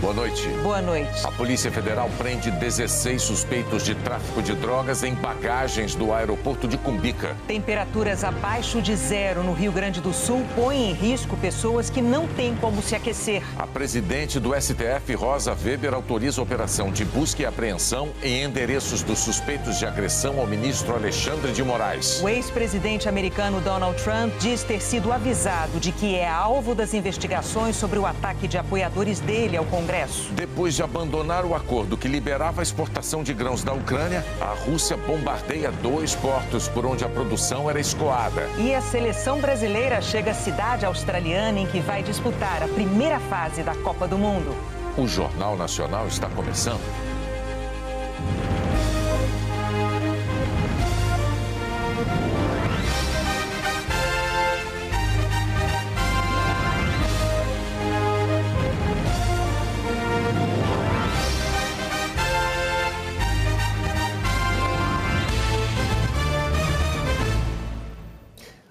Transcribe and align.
Boa 0.00 0.14
noite. 0.14 0.48
Boa 0.62 0.80
noite. 0.80 1.26
A 1.26 1.32
Polícia 1.32 1.72
Federal 1.72 2.08
prende 2.16 2.52
16 2.52 3.20
suspeitos 3.20 3.84
de 3.84 3.96
tráfico 3.96 4.40
de 4.40 4.54
drogas 4.54 5.02
em 5.02 5.12
bagagens 5.12 5.96
do 5.96 6.12
aeroporto 6.12 6.68
de 6.68 6.78
Cumbica. 6.78 7.36
Temperaturas 7.48 8.22
abaixo 8.22 8.80
de 8.80 8.94
zero 8.94 9.42
no 9.42 9.52
Rio 9.52 9.72
Grande 9.72 10.00
do 10.00 10.12
Sul 10.12 10.46
põem 10.54 10.90
em 10.90 10.92
risco 10.92 11.36
pessoas 11.36 11.90
que 11.90 12.00
não 12.00 12.28
têm 12.28 12.54
como 12.54 12.80
se 12.80 12.94
aquecer. 12.94 13.42
A 13.58 13.66
presidente 13.66 14.38
do 14.38 14.54
STF, 14.54 15.14
Rosa 15.16 15.52
Weber, 15.52 15.92
autoriza 15.94 16.40
a 16.40 16.44
operação 16.44 16.92
de 16.92 17.04
busca 17.04 17.42
e 17.42 17.46
apreensão 17.46 18.10
em 18.22 18.44
endereços 18.44 19.02
dos 19.02 19.18
suspeitos 19.18 19.80
de 19.80 19.86
agressão 19.86 20.38
ao 20.38 20.46
ministro 20.46 20.94
Alexandre 20.94 21.50
de 21.50 21.64
Moraes. 21.64 22.20
O 22.22 22.28
ex-presidente 22.28 23.08
americano 23.08 23.60
Donald 23.60 24.00
Trump 24.00 24.32
diz 24.38 24.62
ter 24.62 24.80
sido 24.80 25.12
avisado 25.12 25.80
de 25.80 25.90
que 25.90 26.14
é 26.14 26.28
alvo 26.28 26.72
das 26.72 26.94
investigações 26.94 27.74
sobre 27.74 27.98
o 27.98 28.06
ataque 28.06 28.46
de 28.46 28.56
apoiadores 28.56 29.18
dele 29.18 29.56
ao 29.56 29.64
Congresso. 29.64 29.87
Congresso. 29.88 30.30
Depois 30.34 30.74
de 30.74 30.82
abandonar 30.82 31.46
o 31.46 31.54
acordo 31.54 31.96
que 31.96 32.06
liberava 32.06 32.60
a 32.60 32.62
exportação 32.62 33.22
de 33.22 33.32
grãos 33.32 33.64
da 33.64 33.72
Ucrânia, 33.72 34.22
a 34.38 34.52
Rússia 34.52 34.98
bombardeia 34.98 35.72
dois 35.72 36.14
portos 36.14 36.68
por 36.68 36.84
onde 36.84 37.04
a 37.04 37.08
produção 37.08 37.70
era 37.70 37.80
escoada. 37.80 38.46
E 38.58 38.74
a 38.74 38.82
seleção 38.82 39.40
brasileira 39.40 40.02
chega 40.02 40.32
à 40.32 40.34
cidade 40.34 40.84
australiana 40.84 41.58
em 41.60 41.66
que 41.66 41.80
vai 41.80 42.02
disputar 42.02 42.62
a 42.62 42.68
primeira 42.68 43.18
fase 43.18 43.62
da 43.62 43.74
Copa 43.76 44.06
do 44.06 44.18
Mundo. 44.18 44.54
O 44.94 45.06
Jornal 45.08 45.56
Nacional 45.56 46.06
está 46.06 46.28
começando. 46.28 47.07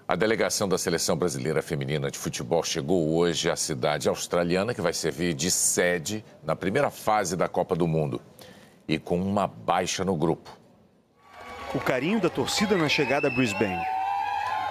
A 0.09 0.15
delegação 0.15 0.69
da 0.69 0.77
Seleção 0.77 1.17
Brasileira 1.17 1.61
Feminina 1.61 2.09
de 2.09 2.17
Futebol 2.17 2.63
chegou 2.63 3.13
hoje 3.13 3.49
à 3.51 3.57
cidade 3.57 4.07
australiana, 4.07 4.73
que 4.73 4.79
vai 4.79 4.93
servir 4.93 5.33
de 5.33 5.51
sede 5.51 6.23
na 6.41 6.55
primeira 6.55 6.89
fase 6.89 7.35
da 7.35 7.49
Copa 7.49 7.75
do 7.75 7.85
Mundo. 7.85 8.21
E 8.87 8.97
com 8.97 9.19
uma 9.19 9.47
baixa 9.47 10.05
no 10.05 10.15
grupo. 10.15 10.49
O 11.75 11.79
carinho 11.81 12.21
da 12.21 12.29
torcida 12.29 12.77
na 12.77 12.87
chegada 12.87 13.27
a 13.27 13.29
Brisbane. 13.29 13.83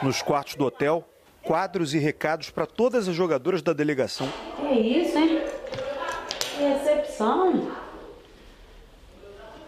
Nos 0.00 0.22
quartos 0.22 0.54
do 0.54 0.64
hotel, 0.64 1.06
quadros 1.42 1.92
e 1.92 1.98
recados 1.98 2.48
para 2.48 2.64
todas 2.64 3.06
as 3.06 3.14
jogadoras 3.14 3.60
da 3.60 3.74
delegação. 3.74 4.32
Que 4.56 4.72
isso, 4.72 5.18
hein? 5.18 5.42
Que 6.56 6.62
recepção. 6.62 7.85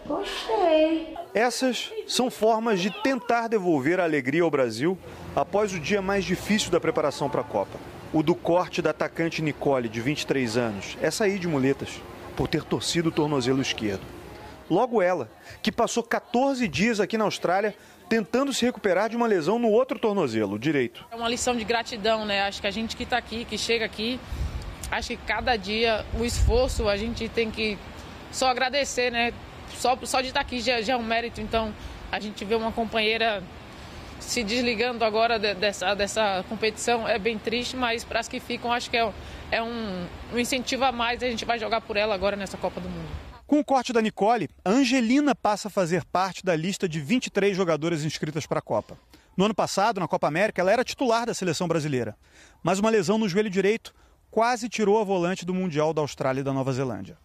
Gostei. 0.09 1.15
Essas 1.35 1.93
são 2.07 2.31
formas 2.31 2.81
de 2.81 2.89
tentar 2.89 3.47
devolver 3.47 3.99
a 3.99 4.03
alegria 4.03 4.41
ao 4.41 4.49
Brasil 4.49 4.97
após 5.35 5.71
o 5.71 5.79
dia 5.79 6.01
mais 6.01 6.25
difícil 6.25 6.71
da 6.71 6.79
preparação 6.79 7.29
para 7.29 7.41
a 7.41 7.43
Copa. 7.43 7.77
O 8.11 8.23
do 8.23 8.33
corte 8.33 8.81
da 8.81 8.89
atacante 8.89 9.39
Nicole, 9.39 9.87
de 9.87 10.01
23 10.01 10.57
anos, 10.57 10.97
é 10.99 11.11
sair 11.11 11.37
de 11.37 11.47
muletas 11.47 12.01
por 12.35 12.47
ter 12.47 12.63
torcido 12.63 13.09
o 13.09 13.11
tornozelo 13.11 13.61
esquerdo. 13.61 14.01
Logo 14.67 14.99
ela, 14.99 15.29
que 15.61 15.71
passou 15.71 16.01
14 16.01 16.67
dias 16.67 16.99
aqui 16.99 17.15
na 17.15 17.25
Austrália 17.25 17.75
tentando 18.09 18.51
se 18.51 18.65
recuperar 18.65 19.09
de 19.09 19.15
uma 19.15 19.27
lesão 19.27 19.59
no 19.59 19.69
outro 19.69 19.99
tornozelo, 19.99 20.57
direito. 20.57 21.05
É 21.11 21.15
uma 21.15 21.29
lição 21.29 21.55
de 21.55 21.63
gratidão, 21.63 22.25
né? 22.25 22.41
Acho 22.47 22.61
que 22.61 22.65
a 22.67 22.71
gente 22.71 22.95
que 22.95 23.03
está 23.03 23.17
aqui, 23.17 23.45
que 23.45 23.59
chega 23.59 23.85
aqui, 23.85 24.19
acho 24.89 25.09
que 25.09 25.17
cada 25.17 25.55
dia 25.55 26.03
o 26.19 26.25
esforço 26.25 26.89
a 26.89 26.97
gente 26.97 27.29
tem 27.29 27.51
que 27.51 27.77
só 28.31 28.47
agradecer, 28.47 29.11
né? 29.11 29.31
Só, 29.75 29.97
só 30.03 30.21
de 30.21 30.27
estar 30.27 30.41
aqui 30.41 30.59
já, 30.59 30.81
já 30.81 30.93
é 30.93 30.97
um 30.97 31.03
mérito. 31.03 31.41
Então, 31.41 31.73
a 32.11 32.19
gente 32.19 32.43
vê 32.43 32.55
uma 32.55 32.71
companheira 32.71 33.43
se 34.19 34.43
desligando 34.43 35.03
agora 35.03 35.39
de, 35.39 35.53
dessa, 35.55 35.93
dessa 35.95 36.43
competição 36.47 37.07
é 37.07 37.17
bem 37.17 37.37
triste, 37.37 37.75
mas 37.75 38.03
para 38.03 38.19
as 38.19 38.27
que 38.27 38.39
ficam, 38.39 38.71
acho 38.71 38.89
que 38.89 38.97
é, 38.97 39.11
é 39.51 39.63
um, 39.63 40.05
um 40.33 40.39
incentivo 40.39 40.83
a 40.83 40.91
mais. 40.91 41.23
A 41.23 41.29
gente 41.29 41.45
vai 41.45 41.57
jogar 41.57 41.81
por 41.81 41.97
ela 41.97 42.13
agora 42.13 42.35
nessa 42.35 42.57
Copa 42.57 42.79
do 42.79 42.89
Mundo. 42.89 43.09
Com 43.47 43.59
o 43.59 43.65
corte 43.65 43.91
da 43.91 44.01
Nicole, 44.01 44.47
a 44.63 44.69
Angelina 44.69 45.33
passa 45.33 45.69
a 45.69 45.71
fazer 45.71 46.05
parte 46.05 46.45
da 46.45 46.55
lista 46.55 46.87
de 46.87 46.99
23 46.99 47.57
jogadoras 47.57 48.03
inscritas 48.03 48.45
para 48.45 48.59
a 48.59 48.61
Copa. 48.61 48.97
No 49.35 49.45
ano 49.45 49.55
passado, 49.55 49.99
na 49.99 50.07
Copa 50.07 50.27
América, 50.27 50.61
ela 50.61 50.71
era 50.71 50.83
titular 50.83 51.25
da 51.25 51.33
seleção 51.33 51.67
brasileira. 51.67 52.15
Mas 52.61 52.77
uma 52.77 52.89
lesão 52.89 53.17
no 53.17 53.27
joelho 53.27 53.49
direito 53.49 53.95
quase 54.29 54.69
tirou 54.69 54.99
a 54.99 55.03
volante 55.03 55.45
do 55.45 55.53
Mundial 55.53 55.93
da 55.93 56.01
Austrália 56.01 56.41
e 56.41 56.43
da 56.43 56.53
Nova 56.53 56.71
Zelândia. 56.71 57.17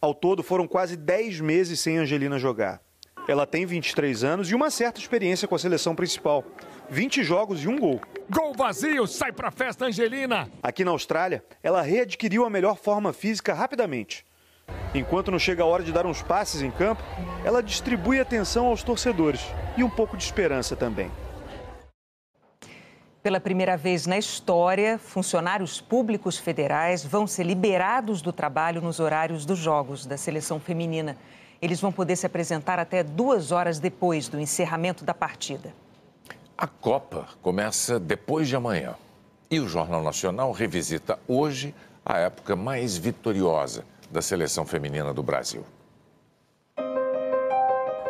Ao 0.00 0.14
todo, 0.14 0.44
foram 0.44 0.68
quase 0.68 0.96
10 0.96 1.40
meses 1.40 1.80
sem 1.80 1.98
Angelina 1.98 2.38
jogar. 2.38 2.80
Ela 3.26 3.44
tem 3.44 3.66
23 3.66 4.22
anos 4.22 4.48
e 4.48 4.54
uma 4.54 4.70
certa 4.70 5.00
experiência 5.00 5.48
com 5.48 5.56
a 5.56 5.58
seleção 5.58 5.94
principal. 5.94 6.44
20 6.88 7.24
jogos 7.24 7.64
e 7.64 7.68
um 7.68 7.76
gol. 7.76 8.00
Gol 8.30 8.54
vazio, 8.54 9.08
sai 9.08 9.32
pra 9.32 9.50
festa, 9.50 9.86
Angelina! 9.86 10.48
Aqui 10.62 10.84
na 10.84 10.92
Austrália, 10.92 11.44
ela 11.62 11.82
readquiriu 11.82 12.44
a 12.44 12.50
melhor 12.50 12.76
forma 12.76 13.12
física 13.12 13.52
rapidamente. 13.52 14.24
Enquanto 14.94 15.32
não 15.32 15.38
chega 15.38 15.64
a 15.64 15.66
hora 15.66 15.82
de 15.82 15.92
dar 15.92 16.06
uns 16.06 16.22
passes 16.22 16.62
em 16.62 16.70
campo, 16.70 17.02
ela 17.44 17.62
distribui 17.62 18.20
atenção 18.20 18.66
aos 18.66 18.84
torcedores 18.84 19.40
e 19.76 19.82
um 19.82 19.90
pouco 19.90 20.16
de 20.16 20.22
esperança 20.22 20.76
também. 20.76 21.10
Pela 23.28 23.40
primeira 23.40 23.76
vez 23.76 24.06
na 24.06 24.16
história, 24.16 24.96
funcionários 24.96 25.82
públicos 25.82 26.38
federais 26.38 27.04
vão 27.04 27.26
ser 27.26 27.44
liberados 27.44 28.22
do 28.22 28.32
trabalho 28.32 28.80
nos 28.80 29.00
horários 29.00 29.44
dos 29.44 29.58
jogos 29.58 30.06
da 30.06 30.16
seleção 30.16 30.58
feminina. 30.58 31.14
Eles 31.60 31.78
vão 31.78 31.92
poder 31.92 32.16
se 32.16 32.24
apresentar 32.24 32.78
até 32.78 33.02
duas 33.02 33.52
horas 33.52 33.78
depois 33.78 34.28
do 34.28 34.40
encerramento 34.40 35.04
da 35.04 35.12
partida. 35.12 35.74
A 36.56 36.66
Copa 36.66 37.28
começa 37.42 38.00
depois 38.00 38.48
de 38.48 38.56
amanhã. 38.56 38.94
E 39.50 39.60
o 39.60 39.68
Jornal 39.68 40.02
Nacional 40.02 40.50
revisita 40.50 41.18
hoje 41.28 41.74
a 42.06 42.16
época 42.16 42.56
mais 42.56 42.96
vitoriosa 42.96 43.84
da 44.10 44.22
seleção 44.22 44.64
feminina 44.64 45.12
do 45.12 45.22
Brasil 45.22 45.66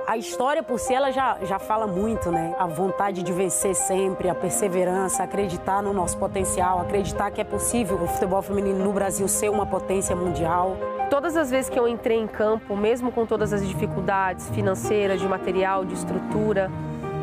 a 0.08 0.16
história 0.16 0.62
por 0.62 0.80
si 0.80 0.94
ela 0.94 1.12
já, 1.12 1.36
já 1.42 1.58
fala 1.58 1.86
muito, 1.86 2.32
né? 2.32 2.56
A 2.58 2.66
vontade 2.66 3.22
de 3.22 3.30
vencer 3.30 3.74
sempre, 3.74 4.30
a 4.30 4.34
perseverança, 4.34 5.22
acreditar 5.22 5.82
no 5.82 5.92
nosso 5.92 6.16
potencial, 6.16 6.80
acreditar 6.80 7.30
que 7.30 7.42
é 7.42 7.44
possível 7.44 8.02
o 8.02 8.06
futebol 8.06 8.40
feminino 8.40 8.82
no 8.82 8.90
Brasil 8.90 9.28
ser 9.28 9.50
uma 9.50 9.66
potência 9.66 10.16
mundial. 10.16 10.78
Todas 11.10 11.36
as 11.36 11.50
vezes 11.50 11.68
que 11.68 11.78
eu 11.78 11.86
entrei 11.86 12.16
em 12.16 12.26
campo, 12.26 12.74
mesmo 12.74 13.12
com 13.12 13.26
todas 13.26 13.52
as 13.52 13.68
dificuldades 13.68 14.48
financeiras, 14.48 15.20
de 15.20 15.28
material, 15.28 15.84
de 15.84 15.92
estrutura, 15.92 16.70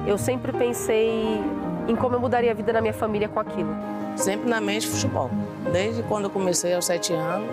eu 0.06 0.19
sempre 0.19 0.52
pensei 0.52 1.44
em 1.88 1.96
como 1.96 2.16
eu 2.16 2.19
mudaria 2.19 2.52
a 2.52 2.53
vida 2.53 2.72
da 2.72 2.81
minha 2.81 2.94
família 2.94 3.28
com 3.28 3.40
aquilo. 3.40 3.75
Sempre 4.16 4.47
na 4.47 4.62
mente 4.62 4.88
futebol. 4.88 5.31
Desde 5.73 6.03
quando 6.03 6.25
eu 6.25 6.29
comecei 6.29 6.75
aos 6.75 6.85
sete 6.85 7.13
anos, 7.13 7.50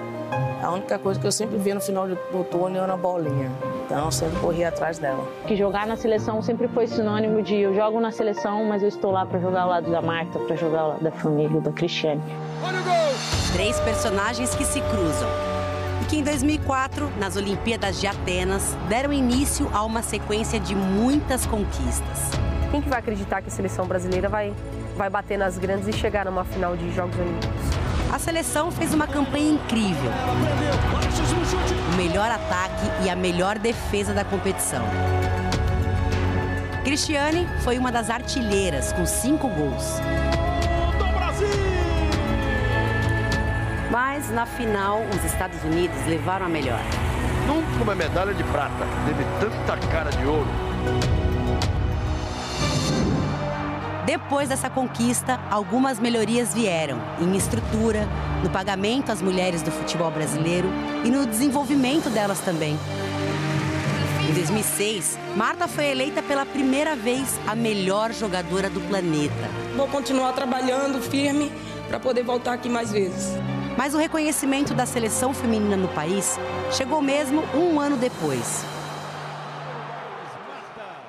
a 0.62 0.70
única 0.70 0.96
coisa 0.98 1.18
que 1.18 1.26
eu 1.26 1.32
sempre 1.32 1.58
via 1.58 1.74
no 1.74 1.80
final 1.80 2.06
do 2.06 2.44
túnel 2.44 2.84
era 2.84 2.94
a 2.94 2.96
bolinha. 2.96 3.50
Então 3.84 4.04
eu 4.04 4.12
sempre 4.12 4.38
corri 4.38 4.64
atrás 4.64 4.98
dela. 4.98 5.26
Que 5.46 5.56
jogar 5.56 5.86
na 5.88 5.96
seleção 5.96 6.40
sempre 6.40 6.68
foi 6.68 6.86
sinônimo 6.86 7.42
de 7.42 7.56
eu 7.56 7.74
jogo 7.74 8.00
na 8.00 8.12
seleção, 8.12 8.64
mas 8.64 8.80
eu 8.80 8.88
estou 8.88 9.10
lá 9.10 9.26
para 9.26 9.40
jogar 9.40 9.62
ao 9.62 9.70
lado 9.70 9.90
da 9.90 10.00
Marta, 10.00 10.38
para 10.38 10.54
jogar 10.54 10.80
ao 10.80 10.88
lado 10.90 11.02
da 11.02 11.10
família, 11.10 11.60
da 11.60 11.72
Cristiane. 11.72 12.22
Olha 12.64 12.80
o 12.80 12.84
gol! 12.84 12.92
Três 13.52 13.78
personagens 13.80 14.54
que 14.54 14.64
se 14.64 14.80
cruzam. 14.80 15.28
E 16.00 16.04
que 16.04 16.16
em 16.18 16.22
2004, 16.22 17.10
nas 17.18 17.36
Olimpíadas 17.36 18.00
de 18.00 18.06
Atenas, 18.06 18.76
deram 18.88 19.12
início 19.12 19.68
a 19.74 19.82
uma 19.84 20.00
sequência 20.00 20.60
de 20.60 20.76
muitas 20.76 21.44
conquistas. 21.44 22.30
Quem 22.70 22.80
que 22.80 22.88
vai 22.88 23.00
acreditar 23.00 23.42
que 23.42 23.48
a 23.48 23.50
seleção 23.50 23.86
brasileira 23.86 24.28
vai, 24.28 24.54
vai 24.96 25.10
bater 25.10 25.36
nas 25.36 25.58
grandes 25.58 25.88
e 25.88 25.92
chegar 25.92 26.24
numa 26.24 26.44
final 26.44 26.76
de 26.76 26.90
Jogos 26.94 27.18
Olímpicos? 27.18 27.61
A 28.12 28.18
seleção 28.18 28.70
fez 28.70 28.92
uma 28.92 29.06
campanha 29.06 29.52
incrível. 29.52 30.10
O 31.90 31.96
melhor 31.96 32.31
ataque 32.31 32.84
e 33.02 33.08
a 33.08 33.16
melhor 33.16 33.58
defesa 33.58 34.12
da 34.12 34.22
competição. 34.22 34.84
Cristiane 36.84 37.48
foi 37.64 37.78
uma 37.78 37.90
das 37.90 38.10
artilheiras, 38.10 38.92
com 38.92 39.06
cinco 39.06 39.48
gols. 39.48 39.98
Mas 43.90 44.31
na 44.31 44.44
final, 44.44 45.00
os 45.04 45.25
Estados 45.25 45.64
Unidos 45.64 45.96
levaram 46.06 46.44
a 46.44 46.48
melhor. 46.50 46.81
Nunca 47.46 47.82
uma 47.82 47.94
medalha 47.94 48.34
de 48.34 48.44
prata 48.44 48.87
teve 49.06 49.25
tanta 49.40 49.87
cara 49.88 50.10
de 50.10 50.26
ouro. 50.26 50.48
Depois 54.12 54.50
dessa 54.50 54.69
conquista, 54.69 55.41
algumas 55.50 55.99
melhorias 55.99 56.53
vieram 56.53 56.99
em 57.19 57.35
estrutura, 57.35 58.06
no 58.43 58.50
pagamento 58.50 59.11
às 59.11 59.23
mulheres 59.23 59.62
do 59.62 59.70
futebol 59.70 60.11
brasileiro 60.11 60.69
e 61.03 61.11
no 61.11 61.25
desenvolvimento 61.25 62.11
delas 62.11 62.38
também. 62.41 62.79
Em 64.29 64.35
2006, 64.35 65.19
Marta 65.35 65.67
foi 65.67 65.87
eleita 65.87 66.23
pela 66.23 66.44
primeira 66.44 66.94
vez 66.94 67.41
a 67.47 67.55
melhor 67.55 68.12
jogadora 68.12 68.69
do 68.69 68.82
planeta. 68.82 69.49
Vou 69.79 69.88
continuar 69.88 70.35
trabalhando 70.35 71.00
firme 71.00 71.50
para 71.88 71.99
poder 71.99 72.23
voltar 72.23 72.53
aqui 72.53 72.69
mais 72.69 72.93
vezes. 72.93 73.32
Mas 73.79 73.94
o 73.94 73.97
reconhecimento 73.97 74.75
da 74.75 74.85
seleção 74.85 75.32
feminina 75.32 75.75
no 75.79 75.88
país 75.88 76.38
chegou 76.70 77.00
mesmo 77.00 77.43
um 77.55 77.81
ano 77.81 77.97
depois. 77.97 78.71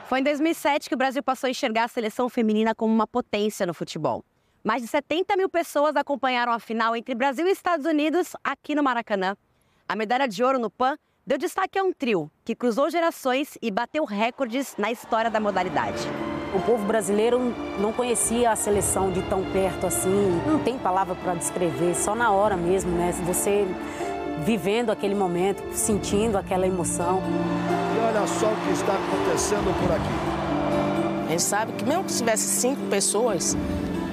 Foi 0.08 0.20
em 0.20 0.24
2007 0.24 0.90
que 0.90 0.96
o 0.96 0.98
Brasil 0.98 1.24
passou 1.24 1.48
a 1.48 1.52
enxergar 1.52 1.86
a 1.86 1.88
seleção 1.88 2.28
feminina 2.30 2.76
como 2.76 2.94
uma 2.94 3.08
potência 3.08 3.66
no 3.66 3.74
futebol. 3.74 4.24
Mais 4.64 4.82
de 4.82 4.88
70 4.88 5.36
mil 5.36 5.50
pessoas 5.50 5.96
acompanharam 5.96 6.52
a 6.52 6.60
final 6.60 6.96
entre 6.96 7.16
Brasil 7.16 7.48
e 7.48 7.52
Estados 7.52 7.86
Unidos 7.86 8.34
aqui 8.44 8.76
no 8.76 8.84
Maracanã. 8.84 9.36
A 9.88 9.96
medalha 9.96 10.28
de 10.28 10.44
ouro 10.44 10.60
no 10.60 10.70
PAN 10.70 10.98
deu 11.26 11.38
destaque 11.38 11.80
a 11.80 11.84
um 11.84 11.92
trio 11.92 12.30
que 12.44 12.56
cruzou 12.56 12.90
gerações 12.90 13.58
e 13.62 13.72
bateu 13.72 14.04
recordes 14.06 14.76
na 14.78 14.92
história 14.92 15.30
da 15.30 15.40
modalidade. 15.40 16.00
O 16.54 16.62
povo 16.62 16.86
brasileiro 16.86 17.40
não 17.80 17.92
conhecia 17.92 18.52
a 18.52 18.56
seleção 18.56 19.12
de 19.12 19.22
tão 19.24 19.44
perto 19.52 19.88
assim, 19.88 20.42
não 20.46 20.60
tem 20.60 20.78
palavra 20.78 21.16
para 21.16 21.34
descrever, 21.34 21.96
só 21.96 22.14
na 22.14 22.32
hora 22.32 22.56
mesmo, 22.56 22.92
né? 22.92 23.12
Você 23.26 23.66
vivendo 24.46 24.92
aquele 24.92 25.16
momento, 25.16 25.64
sentindo 25.74 26.38
aquela 26.38 26.68
emoção. 26.68 27.22
Olha 28.16 28.28
só 28.28 28.46
o 28.46 28.56
que 28.58 28.72
está 28.74 28.94
acontecendo 28.94 29.74
por 29.82 29.92
aqui. 29.92 31.26
A 31.26 31.30
gente 31.32 31.42
sabe 31.42 31.74
que 31.74 31.84
mesmo 31.84 32.04
que 32.04 32.14
tivesse 32.14 32.44
cinco 32.44 32.80
pessoas, 32.88 33.58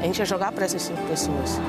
a 0.01 0.05
gente 0.05 0.19
ia 0.21 0.25
jogar 0.25 0.53
para 0.53 0.65
essas 0.65 0.81
cinco 0.81 1.03
pessoas. 1.03 1.61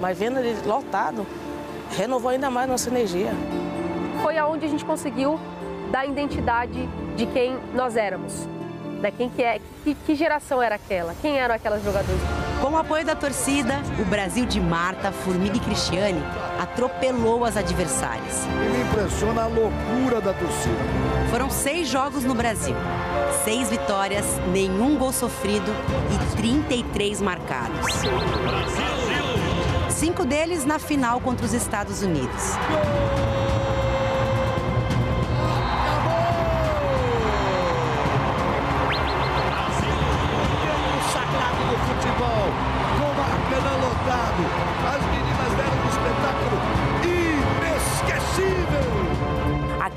Mas 0.00 0.18
vendo 0.18 0.40
ele 0.40 0.56
lotado, 0.66 1.24
renovou 1.96 2.32
ainda 2.32 2.50
mais 2.50 2.68
nossa 2.68 2.90
energia. 2.90 3.30
Foi 4.24 4.36
aonde 4.36 4.66
a 4.66 4.68
gente 4.68 4.84
conseguiu 4.84 5.38
dar 5.92 6.04
identidade 6.04 6.88
de 7.14 7.24
quem 7.26 7.56
nós 7.72 7.96
éramos. 7.96 8.48
Né? 9.00 9.10
Quem 9.10 9.28
que, 9.28 9.42
é, 9.42 9.60
que, 9.84 9.94
que 9.94 10.14
geração 10.14 10.62
era 10.62 10.76
aquela? 10.76 11.14
Quem 11.20 11.38
eram 11.38 11.54
aquelas 11.54 11.82
jogadoras? 11.82 12.20
Com 12.60 12.70
o 12.70 12.78
apoio 12.78 13.04
da 13.04 13.14
torcida, 13.14 13.74
o 14.00 14.04
Brasil 14.06 14.46
de 14.46 14.60
Marta, 14.60 15.12
Formiga 15.12 15.56
e 15.56 15.60
Cristiane 15.60 16.22
atropelou 16.58 17.44
as 17.44 17.56
adversárias. 17.56 18.46
Me 18.46 18.82
impressiona 18.82 19.42
a 19.42 19.46
loucura 19.46 20.20
da 20.20 20.32
torcida. 20.32 20.74
Foram 21.30 21.50
seis 21.50 21.86
jogos 21.88 22.24
no 22.24 22.34
Brasil, 22.34 22.74
seis 23.44 23.68
vitórias, 23.68 24.24
nenhum 24.52 24.96
gol 24.96 25.12
sofrido 25.12 25.70
e 26.10 26.36
33 26.36 27.20
marcados. 27.20 27.86
Cinco 29.90 30.24
deles 30.24 30.64
na 30.64 30.78
final 30.78 31.20
contra 31.20 31.44
os 31.44 31.52
Estados 31.52 32.02
Unidos. 32.02 32.56
sagrado 32.56 33.45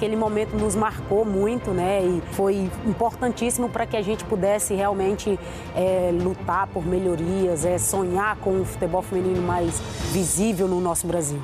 Aquele 0.10 0.22
momento 0.22 0.58
nos 0.58 0.76
marcou 0.76 1.24
muito, 1.24 1.70
né? 1.70 2.02
E 2.02 2.20
foi 2.34 2.68
importantíssimo 2.84 3.70
para 3.70 3.86
que 3.86 3.96
a 3.96 4.02
gente 4.02 4.26
pudesse 4.26 4.74
realmente 4.74 5.40
é, 5.76 6.10
lutar 6.12 6.66
por 6.66 6.84
melhorias, 6.84 7.64
é, 7.64 7.78
sonhar 7.78 8.36
com 8.38 8.50
um 8.50 8.66
futebol 8.66 9.04
feminino 9.04 9.40
mais 9.44 9.80
visível 10.12 10.68
no 10.68 10.82
nosso 10.82 11.06
Brasil. 11.06 11.40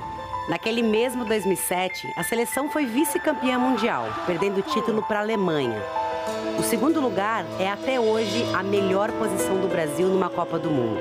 Naquele 0.49 0.81
mesmo 0.81 1.25
2007, 1.25 2.11
a 2.17 2.23
seleção 2.23 2.67
foi 2.67 2.87
vice-campeã 2.87 3.59
mundial, 3.59 4.07
perdendo 4.25 4.57
o 4.57 4.63
título 4.63 5.03
para 5.03 5.19
a 5.19 5.21
Alemanha. 5.21 5.79
O 6.57 6.63
segundo 6.63 6.99
lugar 6.99 7.45
é 7.59 7.69
até 7.69 7.99
hoje 7.99 8.43
a 8.51 8.63
melhor 8.63 9.11
posição 9.11 9.61
do 9.61 9.67
Brasil 9.67 10.07
numa 10.07 10.31
Copa 10.31 10.57
do 10.57 10.71
Mundo. 10.71 10.99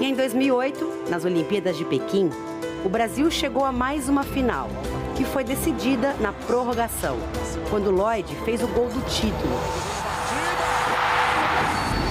E 0.00 0.06
em 0.06 0.14
2008, 0.14 1.10
nas 1.10 1.26
Olimpíadas 1.26 1.76
de 1.76 1.84
Pequim, 1.84 2.30
o 2.84 2.88
Brasil 2.88 3.30
chegou 3.30 3.64
a 3.64 3.72
mais 3.72 4.08
uma 4.08 4.22
final, 4.22 4.68
que 5.16 5.24
foi 5.24 5.42
decidida 5.42 6.14
na 6.20 6.32
prorrogação, 6.32 7.16
quando 7.70 7.90
Lloyd 7.90 8.34
fez 8.44 8.62
o 8.62 8.68
gol 8.68 8.88
do 8.88 9.00
título. 9.08 9.58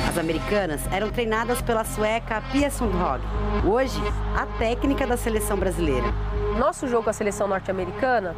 As 0.09 0.17
americanas 0.17 0.81
eram 0.91 1.09
treinadas 1.09 1.61
pela 1.61 1.83
sueca 1.83 2.41
Pia 2.51 2.69
Sundhage, 2.69 3.23
hoje 3.65 4.01
a 4.35 4.45
técnica 4.57 5.07
da 5.07 5.15
seleção 5.15 5.57
brasileira. 5.57 6.07
Nosso 6.57 6.87
jogo 6.87 7.03
com 7.03 7.09
a 7.11 7.13
seleção 7.13 7.47
norte-americana 7.47 8.35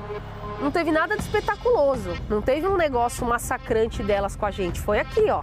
não 0.61 0.71
teve 0.71 0.91
nada 0.91 1.15
de 1.15 1.23
espetaculoso. 1.23 2.13
Não 2.27 2.41
teve 2.41 2.67
um 2.67 2.75
negócio 2.75 3.25
massacrante 3.25 4.03
delas 4.03 4.35
com 4.35 4.45
a 4.45 4.51
gente. 4.51 4.79
Foi 4.81 4.99
aqui, 4.99 5.29
ó. 5.29 5.41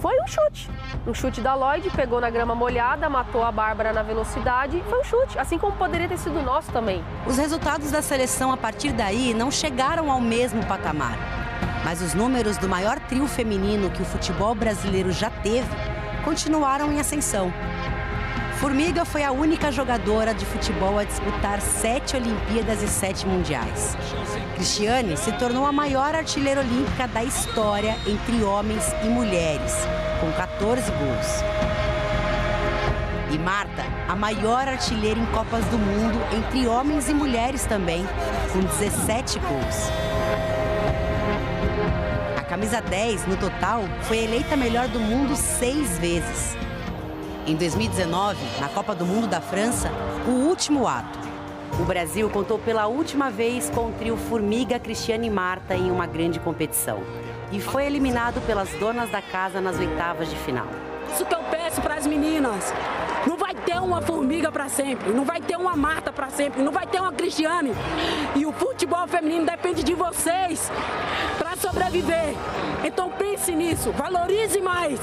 Foi 0.00 0.20
um 0.20 0.26
chute. 0.26 0.70
Um 1.06 1.14
chute 1.14 1.40
da 1.40 1.54
Lloyd, 1.54 1.90
pegou 1.90 2.20
na 2.20 2.30
grama 2.30 2.54
molhada, 2.54 3.08
matou 3.08 3.42
a 3.42 3.52
Bárbara 3.52 3.92
na 3.92 4.02
velocidade. 4.02 4.82
Foi 4.88 5.00
um 5.00 5.04
chute, 5.04 5.38
assim 5.38 5.58
como 5.58 5.72
poderia 5.76 6.08
ter 6.08 6.18
sido 6.18 6.42
nosso 6.42 6.70
também. 6.72 7.04
Os 7.26 7.36
resultados 7.36 7.90
da 7.90 8.02
seleção 8.02 8.52
a 8.52 8.56
partir 8.56 8.92
daí 8.92 9.34
não 9.34 9.50
chegaram 9.50 10.10
ao 10.10 10.20
mesmo 10.20 10.64
patamar. 10.66 11.16
Mas 11.84 12.00
os 12.00 12.14
números 12.14 12.56
do 12.56 12.68
maior 12.68 12.98
trio 12.98 13.26
feminino 13.26 13.90
que 13.90 14.02
o 14.02 14.04
futebol 14.04 14.54
brasileiro 14.54 15.12
já 15.12 15.30
teve 15.30 15.68
continuaram 16.24 16.90
em 16.90 16.98
ascensão. 16.98 17.52
Formiga 18.60 19.04
foi 19.04 19.24
a 19.24 19.32
única 19.32 19.70
jogadora 19.70 20.32
de 20.32 20.46
futebol 20.46 20.98
a 20.98 21.04
disputar 21.04 21.60
sete 21.60 22.16
Olimpíadas 22.16 22.82
e 22.82 22.88
sete 22.88 23.26
Mundiais. 23.26 23.96
Cristiane 24.54 25.16
se 25.16 25.32
tornou 25.32 25.66
a 25.66 25.72
maior 25.72 26.14
artilheira 26.14 26.60
olímpica 26.60 27.06
da 27.08 27.22
história 27.22 27.96
entre 28.06 28.42
homens 28.42 28.84
e 29.02 29.08
mulheres, 29.08 29.74
com 30.20 30.30
14 30.32 30.90
gols. 30.92 31.44
E 33.32 33.38
Marta, 33.38 33.82
a 34.08 34.14
maior 34.14 34.68
artilheira 34.68 35.18
em 35.18 35.26
Copas 35.26 35.64
do 35.66 35.76
Mundo 35.76 36.18
entre 36.36 36.66
homens 36.68 37.08
e 37.08 37.14
mulheres 37.14 37.66
também, 37.66 38.06
com 38.52 38.60
17 38.60 39.40
gols. 39.40 39.90
A 42.38 42.42
camisa 42.42 42.80
10, 42.80 43.26
no 43.26 43.36
total, 43.36 43.82
foi 44.02 44.18
eleita 44.18 44.56
melhor 44.56 44.86
do 44.88 45.00
mundo 45.00 45.34
seis 45.34 45.98
vezes. 45.98 46.63
Em 47.46 47.56
2019, 47.56 48.38
na 48.58 48.70
Copa 48.70 48.94
do 48.94 49.04
Mundo 49.04 49.26
da 49.26 49.38
França, 49.38 49.90
o 50.26 50.30
último 50.30 50.88
ato. 50.88 51.18
O 51.78 51.84
Brasil 51.84 52.30
contou 52.30 52.58
pela 52.58 52.86
última 52.86 53.28
vez 53.30 53.68
com 53.68 53.88
o 53.88 53.92
trio 53.92 54.16
Formiga, 54.16 54.78
Cristiane 54.78 55.26
e 55.26 55.30
Marta 55.30 55.74
em 55.74 55.90
uma 55.90 56.06
grande 56.06 56.40
competição. 56.40 57.02
E 57.52 57.60
foi 57.60 57.84
eliminado 57.84 58.40
pelas 58.46 58.70
donas 58.80 59.10
da 59.10 59.20
casa 59.20 59.60
nas 59.60 59.78
oitavas 59.78 60.30
de 60.30 60.36
final. 60.36 60.66
Isso 61.12 61.26
que 61.26 61.34
eu 61.34 61.40
peço 61.50 61.82
para 61.82 61.96
as 61.96 62.06
meninas. 62.06 62.72
Não 63.26 63.36
vai 63.36 63.54
ter 63.54 63.76
uma 63.76 64.00
formiga 64.00 64.50
para 64.50 64.70
sempre, 64.70 65.10
não 65.12 65.26
vai 65.26 65.42
ter 65.42 65.56
uma 65.56 65.76
Marta 65.76 66.10
para 66.10 66.30
sempre, 66.30 66.62
não 66.62 66.72
vai 66.72 66.86
ter 66.86 66.98
uma 66.98 67.12
Cristiane. 67.12 67.72
E 68.34 68.46
o 68.46 68.52
futebol 68.52 69.06
feminino 69.06 69.44
depende 69.44 69.82
de 69.82 69.92
vocês 69.92 70.70
para 71.54 71.56
sobreviver. 71.56 72.34
Então 72.84 73.10
pense 73.10 73.54
nisso, 73.54 73.92
valorize 73.92 74.60
mais. 74.60 75.00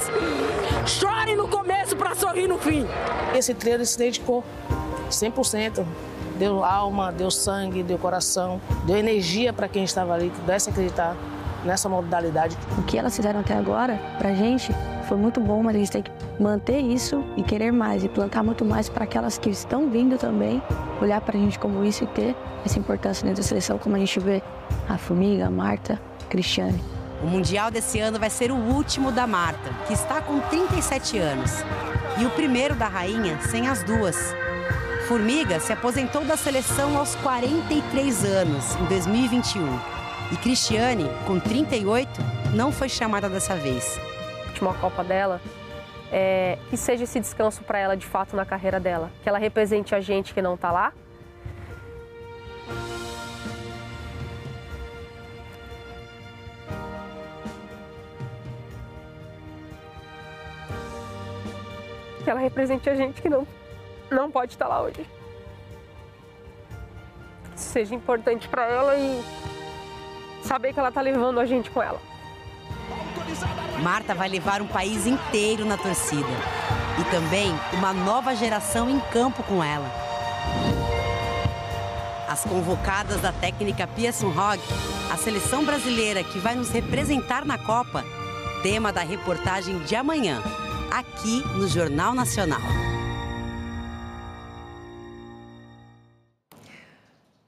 Chore 0.86 1.34
no 1.34 1.48
começo 1.48 1.96
para 1.96 2.14
sorrir 2.14 2.46
no 2.46 2.58
fim. 2.58 2.86
Esse 3.34 3.54
treino 3.54 3.84
se 3.84 3.98
dedicou 3.98 4.44
100%. 5.10 5.84
Deu 6.38 6.64
alma, 6.64 7.12
deu 7.12 7.30
sangue, 7.30 7.82
deu 7.82 7.98
coração, 7.98 8.60
deu 8.84 8.96
energia 8.96 9.52
para 9.52 9.68
quem 9.68 9.84
estava 9.84 10.14
ali, 10.14 10.30
que 10.30 10.40
pudesse 10.40 10.70
acreditar 10.70 11.16
nessa 11.64 11.88
modalidade. 11.88 12.56
O 12.78 12.82
que 12.82 12.98
elas 12.98 13.14
fizeram 13.14 13.40
até 13.40 13.54
agora, 13.54 14.00
pra 14.18 14.34
gente, 14.34 14.72
foi 15.06 15.16
muito 15.16 15.40
bom, 15.40 15.62
mas 15.62 15.76
a 15.76 15.78
gente 15.78 15.92
tem 15.92 16.02
que 16.02 16.10
manter 16.40 16.80
isso 16.80 17.22
e 17.36 17.42
querer 17.42 17.70
mais 17.70 18.02
e 18.02 18.08
plantar 18.08 18.42
muito 18.42 18.64
mais 18.64 18.88
para 18.88 19.04
aquelas 19.04 19.38
que 19.38 19.50
estão 19.50 19.88
vindo 19.88 20.18
também, 20.18 20.60
olhar 21.00 21.20
pra 21.20 21.38
gente 21.38 21.58
como 21.58 21.84
isso 21.84 22.02
e 22.02 22.06
ter 22.08 22.34
essa 22.64 22.78
importância 22.78 23.24
dentro 23.24 23.42
da 23.42 23.48
seleção, 23.48 23.78
como 23.78 23.94
a 23.94 23.98
gente 23.98 24.18
vê 24.18 24.42
a 24.88 24.98
Formiga, 24.98 25.46
a 25.46 25.50
Marta, 25.50 26.00
a 26.11 26.11
Cristiane. 26.32 26.82
O 27.22 27.26
Mundial 27.26 27.70
desse 27.70 28.00
ano 28.00 28.18
vai 28.18 28.30
ser 28.30 28.50
o 28.50 28.56
último 28.56 29.12
da 29.12 29.26
Marta, 29.26 29.68
que 29.86 29.92
está 29.92 30.22
com 30.22 30.40
37 30.40 31.18
anos, 31.18 31.50
e 32.18 32.24
o 32.24 32.30
primeiro 32.30 32.74
da 32.74 32.88
Rainha 32.88 33.38
sem 33.42 33.68
as 33.68 33.82
duas. 33.82 34.34
Formiga 35.06 35.60
se 35.60 35.74
aposentou 35.74 36.24
da 36.24 36.34
seleção 36.34 36.96
aos 36.96 37.14
43 37.16 38.24
anos, 38.24 38.74
em 38.76 38.84
2021. 38.86 39.78
E 40.32 40.36
Cristiane, 40.38 41.04
com 41.26 41.38
38, 41.38 42.08
não 42.54 42.72
foi 42.72 42.88
chamada 42.88 43.28
dessa 43.28 43.54
vez. 43.54 44.00
Última 44.46 44.72
Copa 44.72 45.04
dela, 45.04 45.38
é, 46.10 46.56
que 46.70 46.78
seja 46.78 47.04
esse 47.04 47.20
descanso 47.20 47.62
para 47.62 47.78
ela 47.78 47.94
de 47.94 48.06
fato 48.06 48.34
na 48.34 48.46
carreira 48.46 48.80
dela. 48.80 49.10
Que 49.22 49.28
ela 49.28 49.38
represente 49.38 49.94
a 49.94 50.00
gente 50.00 50.32
que 50.32 50.40
não 50.40 50.54
está 50.54 50.72
lá. 50.72 50.94
Que 62.24 62.30
ela 62.30 62.40
represente 62.40 62.88
a 62.88 62.94
gente 62.94 63.20
que 63.20 63.28
não, 63.28 63.46
não 64.10 64.30
pode 64.30 64.52
estar 64.52 64.68
lá 64.68 64.82
hoje. 64.82 65.06
Seja 67.54 67.94
importante 67.94 68.48
para 68.48 68.64
ela 68.64 68.96
e 68.96 69.22
saber 70.42 70.72
que 70.72 70.78
ela 70.78 70.88
está 70.88 71.00
levando 71.00 71.38
a 71.40 71.46
gente 71.46 71.70
com 71.70 71.82
ela. 71.82 72.00
Marta 73.82 74.14
vai 74.14 74.28
levar 74.28 74.60
um 74.62 74.66
país 74.66 75.06
inteiro 75.06 75.64
na 75.64 75.76
torcida. 75.76 76.28
e 77.00 77.04
também 77.04 77.54
uma 77.72 77.92
nova 77.92 78.34
geração 78.34 78.90
em 78.90 79.00
campo 79.00 79.42
com 79.44 79.64
ela. 79.64 79.90
As 82.28 82.44
convocadas 82.44 83.20
da 83.20 83.32
técnica 83.32 83.86
Pia 83.86 84.12
Sunhog, 84.12 84.60
a 85.10 85.16
seleção 85.16 85.64
brasileira 85.64 86.22
que 86.22 86.38
vai 86.38 86.54
nos 86.54 86.70
representar 86.70 87.44
na 87.44 87.58
Copa, 87.58 88.04
tema 88.62 88.92
da 88.92 89.02
reportagem 89.02 89.78
de 89.80 89.96
amanhã, 89.96 90.42
aqui 90.92 91.42
no 91.56 91.66
Jornal 91.66 92.12
Nacional. 92.12 92.60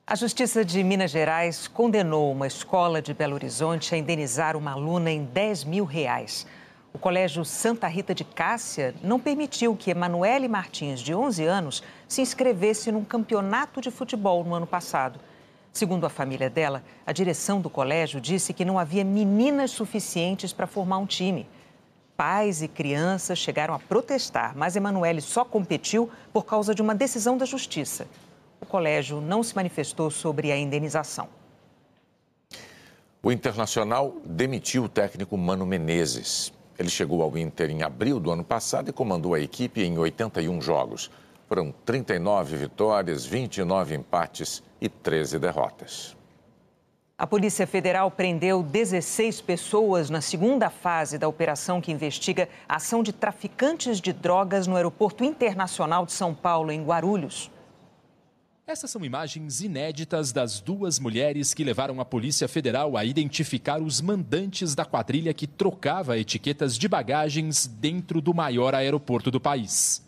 A 0.07 0.15
Justiça 0.15 0.65
de 0.65 0.83
Minas 0.83 1.11
Gerais 1.11 1.69
condenou 1.69 2.33
uma 2.33 2.47
escola 2.47 3.03
de 3.03 3.13
Belo 3.13 3.35
Horizonte 3.35 3.95
a 3.95 3.99
indenizar 3.99 4.57
uma 4.57 4.71
aluna 4.71 5.11
em 5.11 5.25
10 5.25 5.65
mil 5.65 5.85
reais. 5.85 6.47
O 6.91 6.99
Colégio 6.99 7.45
Santa 7.45 7.87
Rita 7.87 8.15
de 8.15 8.25
Cássia 8.25 8.95
não 9.03 9.21
permitiu 9.21 9.77
que 9.77 9.91
Emanuele 9.91 10.49
Martins, 10.49 11.01
de 11.01 11.15
11 11.15 11.45
anos, 11.45 11.83
se 12.09 12.23
inscrevesse 12.23 12.91
num 12.91 13.05
campeonato 13.05 13.79
de 13.79 13.91
futebol 13.91 14.43
no 14.43 14.55
ano 14.55 14.67
passado. 14.67 15.21
Segundo 15.71 16.07
a 16.07 16.09
família 16.09 16.49
dela, 16.49 16.83
a 17.07 17.13
direção 17.13 17.61
do 17.61 17.69
colégio 17.69 18.23
disse 18.23 18.55
que 18.55 18.65
não 18.65 18.79
havia 18.79 19.05
meninas 19.05 19.71
suficientes 19.71 20.51
para 20.51 20.67
formar 20.67 20.97
um 20.97 21.05
time. 21.05 21.47
Pais 22.17 22.63
e 22.63 22.69
crianças 22.69 23.39
chegaram 23.39 23.75
a 23.75 23.79
protestar, 23.79 24.57
mas 24.57 24.77
Emanuele 24.77 25.21
só 25.21 25.45
competiu 25.45 26.09
por 26.33 26.45
causa 26.45 26.73
de 26.75 26.81
uma 26.81 26.95
decisão 26.95 27.37
da 27.37 27.45
justiça. 27.45 28.07
O 28.61 28.67
colégio 28.67 29.21
não 29.21 29.43
se 29.43 29.55
manifestou 29.57 30.11
sobre 30.11 30.53
a 30.53 30.57
indenização. 30.57 31.29
O 33.21 33.33
Internacional 33.33 34.15
demitiu 34.25 34.85
o 34.85 34.89
técnico 34.89 35.37
Mano 35.37 35.67
Menezes. 35.67 36.53
Ele 36.79 36.89
chegou 36.89 37.23
ao 37.23 37.37
Inter 37.37 37.71
em 37.71 37.83
abril 37.83 38.21
do 38.21 38.31
ano 38.31 38.45
passado 38.45 38.91
e 38.91 38.93
comandou 38.93 39.35
a 39.35 39.41
equipe 39.41 39.83
em 39.83 39.99
81 39.99 40.61
jogos. 40.61 41.11
Foram 41.49 41.75
39 41.85 42.57
vitórias, 42.57 43.27
29 43.27 43.95
empates 43.95 44.63
e 44.81 44.89
13 44.89 45.39
derrotas. 45.39 46.17
A 47.17 47.29
Polícia 47.29 47.65
Federal 47.65 48.11
prendeu 48.11 48.61
16 48.61 49.41
pessoas 49.41 50.11
na 50.11 50.21
segunda 50.21 50.69
fase 50.69 51.17
da 51.17 51.29
operação 51.29 51.81
que 51.81 51.93
investiga 51.93 52.49
a 52.69 52.75
ação 52.75 53.05
de 53.05 53.13
traficantes 53.13 54.01
de 54.01 54.13
drogas 54.13 54.67
no 54.67 54.75
Aeroporto 54.75 55.23
Internacional 55.23 56.05
de 56.05 56.13
São 56.13 56.35
Paulo, 56.35 56.73
em 56.73 56.83
Guarulhos. 56.83 57.53
Essas 58.67 58.91
são 58.91 59.05
imagens 59.05 59.61
inéditas 59.61 60.33
das 60.33 60.59
duas 60.59 60.99
mulheres 60.99 61.55
que 61.55 61.63
levaram 61.63 62.01
a 62.01 62.05
Polícia 62.05 62.49
Federal 62.49 62.97
a 62.97 63.05
identificar 63.05 63.81
os 63.81 64.01
mandantes 64.01 64.75
da 64.75 64.85
quadrilha 64.85 65.33
que 65.33 65.47
trocava 65.47 66.19
etiquetas 66.19 66.77
de 66.77 66.89
bagagens 66.89 67.65
dentro 67.65 68.21
do 68.21 68.35
maior 68.35 68.75
aeroporto 68.75 69.31
do 69.31 69.39
país. 69.39 70.03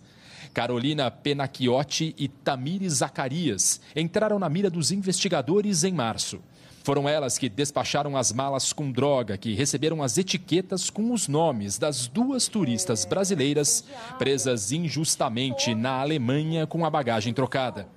Carolina 0.53 1.09
Penacchiotti 1.09 2.17
e 2.19 2.27
Tamires 2.27 2.95
Zacarias 2.95 3.81
entraram 3.95 4.41
na 4.41 4.49
mira 4.49 4.69
dos 4.69 4.91
investigadores 4.91 5.85
em 5.85 5.93
março. 5.93 6.41
Foram 6.87 7.09
elas 7.09 7.37
que 7.37 7.49
despacharam 7.49 8.17
as 8.17 8.31
malas 8.31 8.73
com 8.73 8.93
droga 8.93 9.37
que 9.37 9.55
receberam 9.55 10.05
as 10.05 10.19
etiquetas 10.19 10.89
com 10.89 11.13
os 11.13 11.27
nomes 11.27 11.79
das 11.79 12.07
duas 12.07 12.47
turistas 12.47 13.05
brasileiras 13.05 13.83
presas 14.21 14.71
injustamente 14.71 15.75
na 15.75 16.01
Alemanha 16.01 16.65
com 16.65 16.87
a 16.87 16.89
bagagem 16.89 17.35
trocada. 17.35 17.89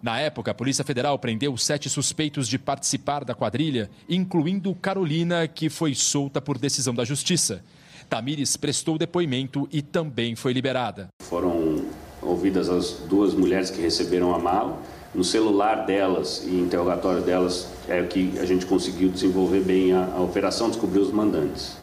Na 0.00 0.20
época, 0.20 0.52
a 0.52 0.54
Polícia 0.54 0.84
Federal 0.84 1.18
prendeu 1.18 1.56
sete 1.56 1.90
suspeitos 1.90 2.46
de 2.46 2.60
participar 2.60 3.24
da 3.24 3.34
quadrilha, 3.34 3.90
incluindo 4.08 4.72
Carolina, 4.72 5.48
que 5.48 5.68
foi 5.68 5.92
solta 5.92 6.40
por 6.40 6.58
decisão 6.58 6.94
da 6.94 7.04
Justiça. 7.04 7.64
Tamires 8.08 8.56
prestou 8.56 8.96
depoimento 8.96 9.68
e 9.72 9.82
também 9.82 10.36
foi 10.36 10.52
liberada. 10.52 11.08
Foram 11.24 11.84
ouvidas 12.22 12.68
as 12.68 13.00
duas 13.08 13.34
mulheres 13.34 13.68
que 13.68 13.80
receberam 13.80 14.32
a 14.32 14.38
mala. 14.38 14.80
No 15.14 15.24
celular 15.24 15.86
delas 15.86 16.44
e 16.46 16.50
interrogatório 16.50 17.22
delas 17.22 17.68
é 17.88 18.02
que 18.02 18.38
a 18.38 18.44
gente 18.44 18.66
conseguiu 18.66 19.08
desenvolver 19.08 19.60
bem 19.60 19.92
a, 19.92 20.04
a 20.04 20.20
operação, 20.20 20.68
descobrir 20.68 21.00
os 21.00 21.10
mandantes. 21.10 21.78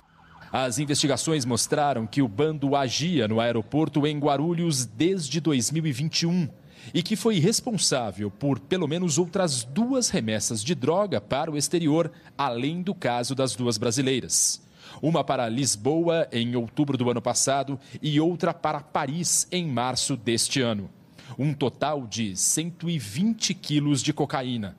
As 0.52 0.80
investigações 0.80 1.44
mostraram 1.44 2.06
que 2.08 2.22
o 2.22 2.28
bando 2.28 2.76
agia 2.76 3.28
no 3.28 3.40
aeroporto 3.40 4.06
em 4.08 4.18
Guarulhos 4.18 4.86
desde 4.86 5.42
2021 5.42 6.48
e 6.94 7.02
que 7.02 7.16
foi 7.16 7.40
responsável 7.40 8.30
por 8.30 8.60
pelo 8.60 8.88
menos 8.88 9.18
outras 9.18 9.64
duas 9.64 10.10
remessas 10.10 10.64
de 10.64 10.76
droga 10.76 11.20
para 11.20 11.52
o 11.52 11.58
exterior, 11.58 12.12
além 12.38 12.82
do 12.82 12.94
caso 12.94 13.34
das 13.34 13.56
duas 13.56 13.78
brasileiras. 13.78 14.62
Uma 15.02 15.24
para 15.24 15.50
Lisboa 15.50 16.28
em 16.32 16.56
outubro 16.56 16.96
do 16.98 17.10
ano 17.10 17.22
passado 17.22 17.80
e 18.02 18.20
outra 18.20 18.54
para 18.54 18.82
Paris 18.82 19.48
em 19.52 19.68
março 19.68 20.16
deste 20.16 20.62
ano. 20.62 20.90
Um 21.38 21.54
total 21.54 22.06
de 22.08 22.36
120 22.36 23.54
quilos 23.54 24.02
de 24.02 24.14
cocaína. 24.14 24.78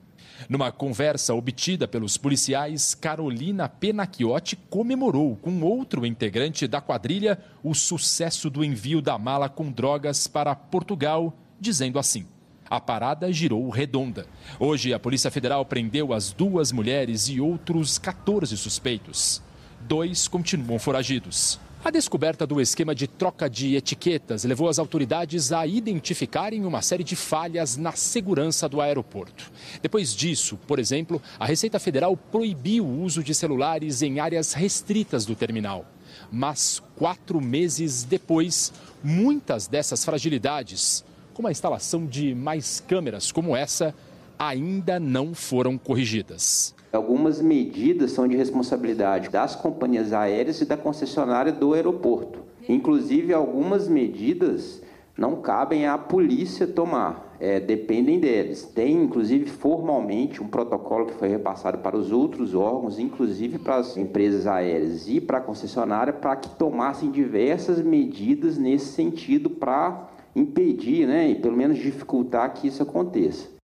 Numa 0.49 0.71
conversa 0.71 1.35
obtida 1.35 1.89
pelos 1.89 2.17
policiais, 2.17 2.95
Carolina 2.95 3.69
Penacchiotti 3.69 4.57
comemorou 4.57 5.37
com 5.37 5.63
outro 5.63 6.05
integrante 6.05 6.67
da 6.67 6.81
quadrilha 6.81 7.39
o 7.63 7.75
sucesso 7.75 8.51
do 8.51 8.63
envio 8.63 9.01
da 9.01 9.19
mala 9.19 9.49
com 9.49 9.73
drogas 9.73 10.27
para 10.27 10.55
Portugal 10.55 11.35
dizendo 11.59 11.99
assim: 11.99 12.27
a 12.69 12.81
parada 12.81 13.33
girou 13.33 13.69
redonda. 13.71 14.27
Hoje, 14.59 14.93
a 14.93 14.99
Polícia 14.99 15.31
Federal 15.31 15.65
prendeu 15.65 16.13
as 16.13 16.33
duas 16.33 16.73
mulheres 16.73 17.29
e 17.29 17.41
outros 17.41 17.97
14 17.97 18.57
suspeitos. 18.57 19.41
Dois 19.81 20.27
continuam 20.27 20.79
foragidos. 20.79 21.61
A 21.87 21.91
descoberta 21.93 22.45
do 22.45 22.61
esquema 22.61 22.93
de 22.97 23.07
troca 23.07 23.49
de 23.49 23.77
etiquetas 23.77 24.43
levou 24.43 24.69
as 24.69 24.81
autoridades 24.81 25.53
a 25.53 25.65
identificarem 25.69 26.65
uma 26.65 26.83
série 26.83 27.05
de 27.05 27.15
falhas 27.15 27.77
na 27.77 27.93
segurança 27.93 28.69
do 28.69 28.81
aeroporto. 28.81 29.53
Depois 29.81 30.13
disso, 30.13 30.59
por 30.67 30.81
exemplo, 30.81 31.23
a 31.39 31.47
Receita 31.47 31.79
Federal 31.79 32.17
proibiu 32.17 32.85
o 32.85 33.03
uso 33.05 33.23
de 33.23 33.33
celulares 33.33 34.03
em 34.03 34.19
áreas 34.19 34.53
restritas 34.53 35.25
do 35.25 35.37
terminal. 35.37 35.87
Mas 36.29 36.83
quatro 36.97 37.41
meses 37.41 38.03
depois, 38.03 38.73
muitas 39.01 39.69
dessas 39.69 40.05
fragilidades 40.05 41.05
como 41.33 41.47
a 41.47 41.53
instalação 41.53 42.05
de 42.05 42.35
mais 42.35 42.81
câmeras 42.81 43.31
como 43.31 43.55
essa, 43.57 43.95
ainda 44.37 44.99
não 44.99 45.37
foram 45.37 45.79
corrigidas. 45.79 46.75
Algumas 46.93 47.41
medidas 47.41 48.13
são 48.13 48.27
de 48.27 48.37
responsabilidade 48.37 49.29
das 49.29 49.55
companhias 49.55 50.13
aéreas 50.13 50.61
e 50.61 50.65
da 50.65 50.77
concessionária 50.77 51.53
do 51.53 51.75
aeroporto. 51.75 52.41
Inclusive, 52.69 53.33
algumas 53.33 53.89
medidas 53.89 54.83
não 55.17 55.37
cabem 55.37 55.87
à 55.87 55.97
polícia 55.97 56.67
tomar, 56.67 57.35
é, 57.41 57.59
dependem 57.59 58.21
deles. 58.21 58.65
Tem, 58.65 59.03
inclusive, 59.03 59.47
formalmente 59.47 60.43
um 60.43 60.49
protocolo 60.49 61.07
que 61.07 61.15
foi 61.15 61.29
repassado 61.29 61.79
para 61.79 61.97
os 61.97 62.13
outros 62.13 62.55
órgãos, 62.55 62.99
inclusive 62.99 63.59
para 63.59 63.77
as 63.77 63.97
empresas 63.97 64.47
aéreas 64.47 65.09
e 65.09 65.21
para 65.21 65.39
a 65.39 65.41
concessionária, 65.41 66.13
para 66.13 66.37
que 66.37 66.51
tomassem 66.51 67.11
diversas 67.11 67.81
medidas 67.81 68.59
nesse 68.59 68.93
sentido 68.93 69.49
para 69.49 70.11
impedir, 70.35 71.07
né, 71.07 71.31
e 71.31 71.35
pelo 71.35 71.57
menos 71.57 71.79
dificultar 71.79 72.53
que 72.53 72.69
isso 72.69 72.83
aconteça. 72.83 73.56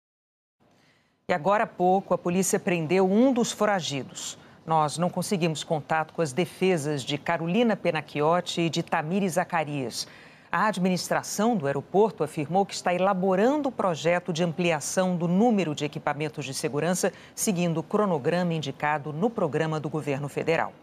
E 1.31 1.33
agora 1.33 1.63
há 1.63 1.67
pouco, 1.67 2.13
a 2.13 2.17
polícia 2.17 2.59
prendeu 2.59 3.09
um 3.09 3.31
dos 3.31 3.53
foragidos. 3.53 4.38
Nós 4.65 4.97
não 4.97 5.09
conseguimos 5.09 5.63
contato 5.63 6.13
com 6.13 6.21
as 6.21 6.33
defesas 6.33 7.03
de 7.03 7.17
Carolina 7.17 7.73
Penacchiotti 7.73 8.59
e 8.59 8.69
de 8.69 8.83
Tamires 8.83 9.35
Zacarias. 9.35 10.09
A 10.51 10.67
administração 10.67 11.55
do 11.55 11.67
aeroporto 11.67 12.21
afirmou 12.21 12.65
que 12.65 12.73
está 12.73 12.93
elaborando 12.93 13.69
o 13.69 13.71
projeto 13.71 14.33
de 14.33 14.43
ampliação 14.43 15.15
do 15.15 15.25
número 15.25 15.73
de 15.73 15.85
equipamentos 15.85 16.43
de 16.43 16.53
segurança, 16.53 17.13
seguindo 17.33 17.77
o 17.77 17.83
cronograma 17.83 18.53
indicado 18.53 19.13
no 19.13 19.29
programa 19.29 19.79
do 19.79 19.88
governo 19.88 20.27
federal. 20.27 20.73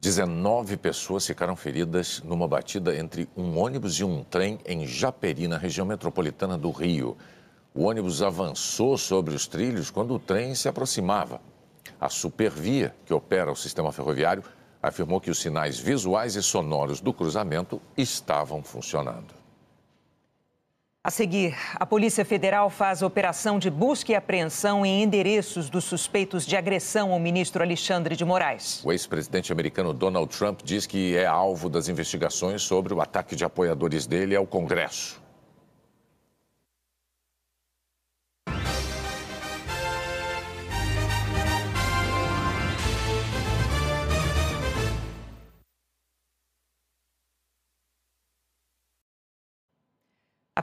19 0.00 0.78
pessoas 0.78 1.26
ficaram 1.26 1.54
feridas 1.54 2.22
numa 2.24 2.48
batida 2.48 2.96
entre 2.96 3.28
um 3.36 3.58
ônibus 3.58 4.00
e 4.00 4.04
um 4.04 4.24
trem 4.24 4.58
em 4.64 4.86
Japeri, 4.86 5.46
na 5.46 5.58
região 5.58 5.84
metropolitana 5.84 6.56
do 6.56 6.70
Rio. 6.70 7.14
O 7.76 7.86
ônibus 7.86 8.22
avançou 8.22 8.96
sobre 8.96 9.34
os 9.34 9.48
trilhos 9.48 9.90
quando 9.90 10.14
o 10.14 10.18
trem 10.20 10.54
se 10.54 10.68
aproximava. 10.68 11.40
A 12.00 12.08
Supervia, 12.08 12.94
que 13.04 13.12
opera 13.12 13.50
o 13.50 13.56
sistema 13.56 13.90
ferroviário, 13.90 14.44
afirmou 14.80 15.20
que 15.20 15.28
os 15.28 15.40
sinais 15.40 15.76
visuais 15.76 16.36
e 16.36 16.42
sonoros 16.42 17.00
do 17.00 17.12
cruzamento 17.12 17.82
estavam 17.96 18.62
funcionando. 18.62 19.34
A 21.02 21.10
seguir, 21.10 21.56
a 21.74 21.84
Polícia 21.84 22.24
Federal 22.24 22.70
faz 22.70 23.02
operação 23.02 23.58
de 23.58 23.68
busca 23.70 24.12
e 24.12 24.14
apreensão 24.14 24.86
em 24.86 25.02
endereços 25.02 25.68
dos 25.68 25.82
suspeitos 25.82 26.46
de 26.46 26.56
agressão 26.56 27.12
ao 27.12 27.18
ministro 27.18 27.60
Alexandre 27.60 28.14
de 28.14 28.24
Moraes. 28.24 28.82
O 28.84 28.92
ex-presidente 28.92 29.52
americano 29.52 29.92
Donald 29.92 30.28
Trump 30.28 30.60
diz 30.62 30.86
que 30.86 31.16
é 31.16 31.26
alvo 31.26 31.68
das 31.68 31.88
investigações 31.88 32.62
sobre 32.62 32.94
o 32.94 33.00
ataque 33.00 33.34
de 33.34 33.44
apoiadores 33.44 34.06
dele 34.06 34.36
ao 34.36 34.46
Congresso. 34.46 35.23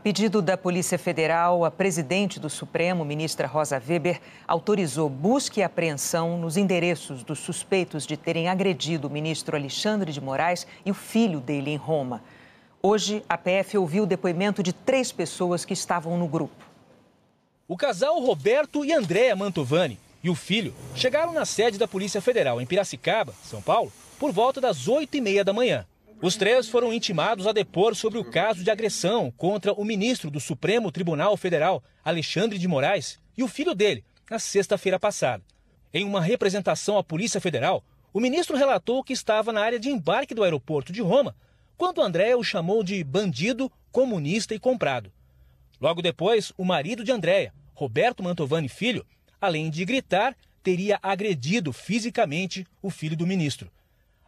Pedido 0.03 0.41
da 0.41 0.57
Polícia 0.57 0.97
Federal, 0.97 1.63
a 1.63 1.69
presidente 1.69 2.39
do 2.39 2.49
Supremo, 2.49 3.05
ministra 3.05 3.47
Rosa 3.47 3.81
Weber, 3.87 4.19
autorizou 4.47 5.07
busca 5.07 5.59
e 5.59 5.63
apreensão 5.63 6.39
nos 6.39 6.57
endereços 6.57 7.23
dos 7.23 7.39
suspeitos 7.39 8.07
de 8.07 8.17
terem 8.17 8.49
agredido 8.49 9.07
o 9.07 9.11
ministro 9.11 9.55
Alexandre 9.55 10.11
de 10.11 10.19
Moraes 10.19 10.65
e 10.83 10.89
o 10.89 10.95
filho 10.95 11.39
dele 11.39 11.69
em 11.69 11.77
Roma. 11.77 12.23
Hoje, 12.81 13.23
a 13.29 13.37
PF 13.37 13.77
ouviu 13.77 14.03
o 14.03 14.07
depoimento 14.07 14.63
de 14.63 14.73
três 14.73 15.11
pessoas 15.11 15.63
que 15.63 15.73
estavam 15.73 16.17
no 16.17 16.27
grupo. 16.27 16.65
O 17.67 17.77
casal 17.77 18.19
Roberto 18.19 18.83
e 18.83 18.91
Andréa 18.91 19.35
Mantovani 19.35 19.99
e 20.23 20.31
o 20.31 20.35
filho 20.35 20.73
chegaram 20.95 21.31
na 21.31 21.45
sede 21.45 21.77
da 21.77 21.87
Polícia 21.87 22.19
Federal 22.19 22.59
em 22.59 22.65
Piracicaba, 22.65 23.33
São 23.43 23.61
Paulo, 23.61 23.93
por 24.19 24.31
volta 24.31 24.59
das 24.59 24.87
oito 24.87 25.15
e 25.15 25.21
meia 25.21 25.43
da 25.43 25.53
manhã. 25.53 25.85
Os 26.21 26.35
três 26.35 26.69
foram 26.69 26.93
intimados 26.93 27.47
a 27.47 27.51
depor 27.51 27.95
sobre 27.95 28.19
o 28.19 28.23
caso 28.23 28.63
de 28.63 28.69
agressão 28.69 29.31
contra 29.31 29.73
o 29.73 29.83
ministro 29.83 30.29
do 30.29 30.39
Supremo 30.39 30.91
Tribunal 30.91 31.35
Federal, 31.35 31.83
Alexandre 32.05 32.59
de 32.59 32.67
Moraes, 32.67 33.19
e 33.35 33.41
o 33.41 33.47
filho 33.47 33.73
dele, 33.73 34.05
na 34.29 34.37
sexta-feira 34.37 34.99
passada. 34.99 35.43
Em 35.91 36.05
uma 36.05 36.21
representação 36.21 36.95
à 36.95 37.03
Polícia 37.03 37.41
Federal, 37.41 37.83
o 38.13 38.19
ministro 38.19 38.55
relatou 38.55 39.03
que 39.03 39.13
estava 39.13 39.51
na 39.51 39.61
área 39.61 39.79
de 39.79 39.89
embarque 39.89 40.35
do 40.35 40.43
aeroporto 40.43 40.93
de 40.93 41.01
Roma 41.01 41.35
quando 41.75 42.03
Andréa 42.03 42.37
o 42.37 42.43
chamou 42.43 42.83
de 42.83 43.03
bandido, 43.03 43.71
comunista 43.91 44.53
e 44.53 44.59
comprado. 44.59 45.11
Logo 45.81 46.03
depois, 46.03 46.53
o 46.55 46.63
marido 46.63 47.03
de 47.03 47.11
Andréa, 47.11 47.51
Roberto 47.73 48.21
Mantovani 48.21 48.69
Filho, 48.69 49.03
além 49.41 49.71
de 49.71 49.83
gritar, 49.83 50.37
teria 50.61 50.99
agredido 51.01 51.73
fisicamente 51.73 52.63
o 52.79 52.91
filho 52.91 53.17
do 53.17 53.25
ministro. 53.25 53.71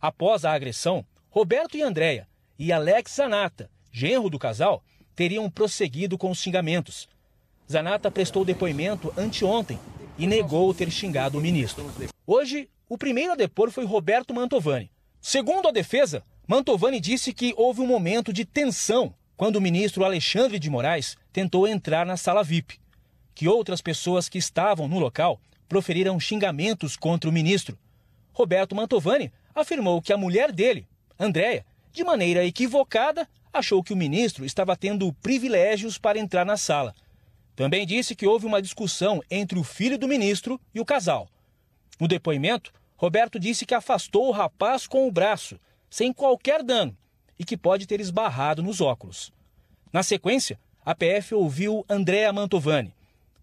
Após 0.02 0.44
a 0.44 0.54
agressão, 0.54 1.06
Roberto 1.34 1.76
e 1.76 1.82
Andréia 1.82 2.28
e 2.60 2.72
Alex 2.72 3.16
Zanata, 3.16 3.68
genro 3.92 4.30
do 4.30 4.38
casal, 4.38 4.84
teriam 5.16 5.50
prosseguido 5.50 6.16
com 6.16 6.30
os 6.30 6.38
xingamentos. 6.38 7.10
Zanata 7.68 8.12
prestou 8.12 8.46
depoimento 8.46 9.12
anteontem 9.18 9.80
e 10.16 10.28
negou 10.28 10.72
ter 10.76 10.92
xingado 10.92 11.40
o 11.40 11.42
ministro. 11.42 11.92
Hoje, 12.28 12.70
o 12.88 13.00
primeiro 13.00 13.32
a 13.32 13.36
depor 13.36 13.72
foi 13.72 13.84
Roberto 13.84 14.32
Mantovani. 14.32 14.92
Segundo 15.20 15.68
a 15.68 15.72
defesa, 15.72 16.24
Mantovani 16.48 17.00
disse 17.00 17.34
que 17.34 17.52
houve 17.58 17.82
um 17.82 17.88
momento 17.88 18.32
de 18.32 18.46
tensão 18.46 19.12
quando 19.36 19.56
o 19.56 19.62
ministro 19.62 20.06
Alexandre 20.06 20.60
de 20.60 20.70
Moraes 20.70 21.18
tentou 21.32 21.68
entrar 21.68 22.06
na 22.06 22.16
sala 22.16 22.44
VIP. 22.44 22.80
Que 23.34 23.48
outras 23.48 23.82
pessoas 23.82 24.30
que 24.30 24.38
estavam 24.38 24.88
no 24.88 25.00
local 25.00 25.42
proferiram 25.68 26.20
xingamentos 26.20 26.96
contra 26.96 27.28
o 27.28 27.34
ministro. 27.34 27.76
Roberto 28.32 28.76
Mantovani 28.76 29.32
afirmou 29.56 30.00
que 30.00 30.14
a 30.14 30.18
mulher 30.18 30.52
dele, 30.52 30.88
Andréia, 31.20 31.66
de 31.92 32.04
maneira 32.04 32.44
equivocada, 32.46 33.28
achou 33.52 33.84
que 33.84 33.94
o 33.94 33.98
ministro 33.98 34.44
estava 34.46 34.76
tendo 34.76 35.14
privilégios 35.14 35.98
para 35.98 36.18
entrar 36.18 36.46
na 36.46 36.58
sala. 36.58 36.96
Também 37.56 37.86
disse 37.86 38.16
que 38.16 38.26
houve 38.26 38.46
uma 38.46 38.62
discussão 38.62 39.22
entre 39.30 39.60
o 39.60 39.64
filho 39.64 39.98
do 39.98 40.08
ministro 40.08 40.60
e 40.74 40.80
o 40.80 40.86
casal. 40.86 41.30
No 42.00 42.08
depoimento, 42.08 42.74
Roberto 42.98 43.40
disse 43.40 43.66
que 43.66 43.76
afastou 43.76 44.28
o 44.28 44.32
rapaz 44.32 44.88
com 44.88 45.08
o 45.08 45.12
braço, 45.12 45.60
sem 45.90 46.12
qualquer 46.12 46.64
dano, 46.64 46.98
e 47.38 47.46
que 47.46 47.56
pode 47.56 47.86
ter 47.86 48.00
esbarrado 48.00 48.64
nos 48.64 48.82
óculos. 48.82 49.32
Na 49.92 50.02
sequência, 50.02 50.60
a 50.84 50.96
PF 50.96 51.36
ouviu 51.36 51.86
Andréa 51.88 52.34
Mantovani. 52.34 52.94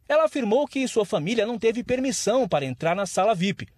Ela 0.08 0.24
afirmou 0.24 0.66
que 0.66 0.88
sua 0.88 1.04
família 1.04 1.46
não 1.46 1.58
teve 1.58 1.84
permissão 1.84 2.48
para 2.48 2.64
entrar 2.64 2.96
na 2.96 3.06
sala 3.06 3.34
VIP. 3.34 3.68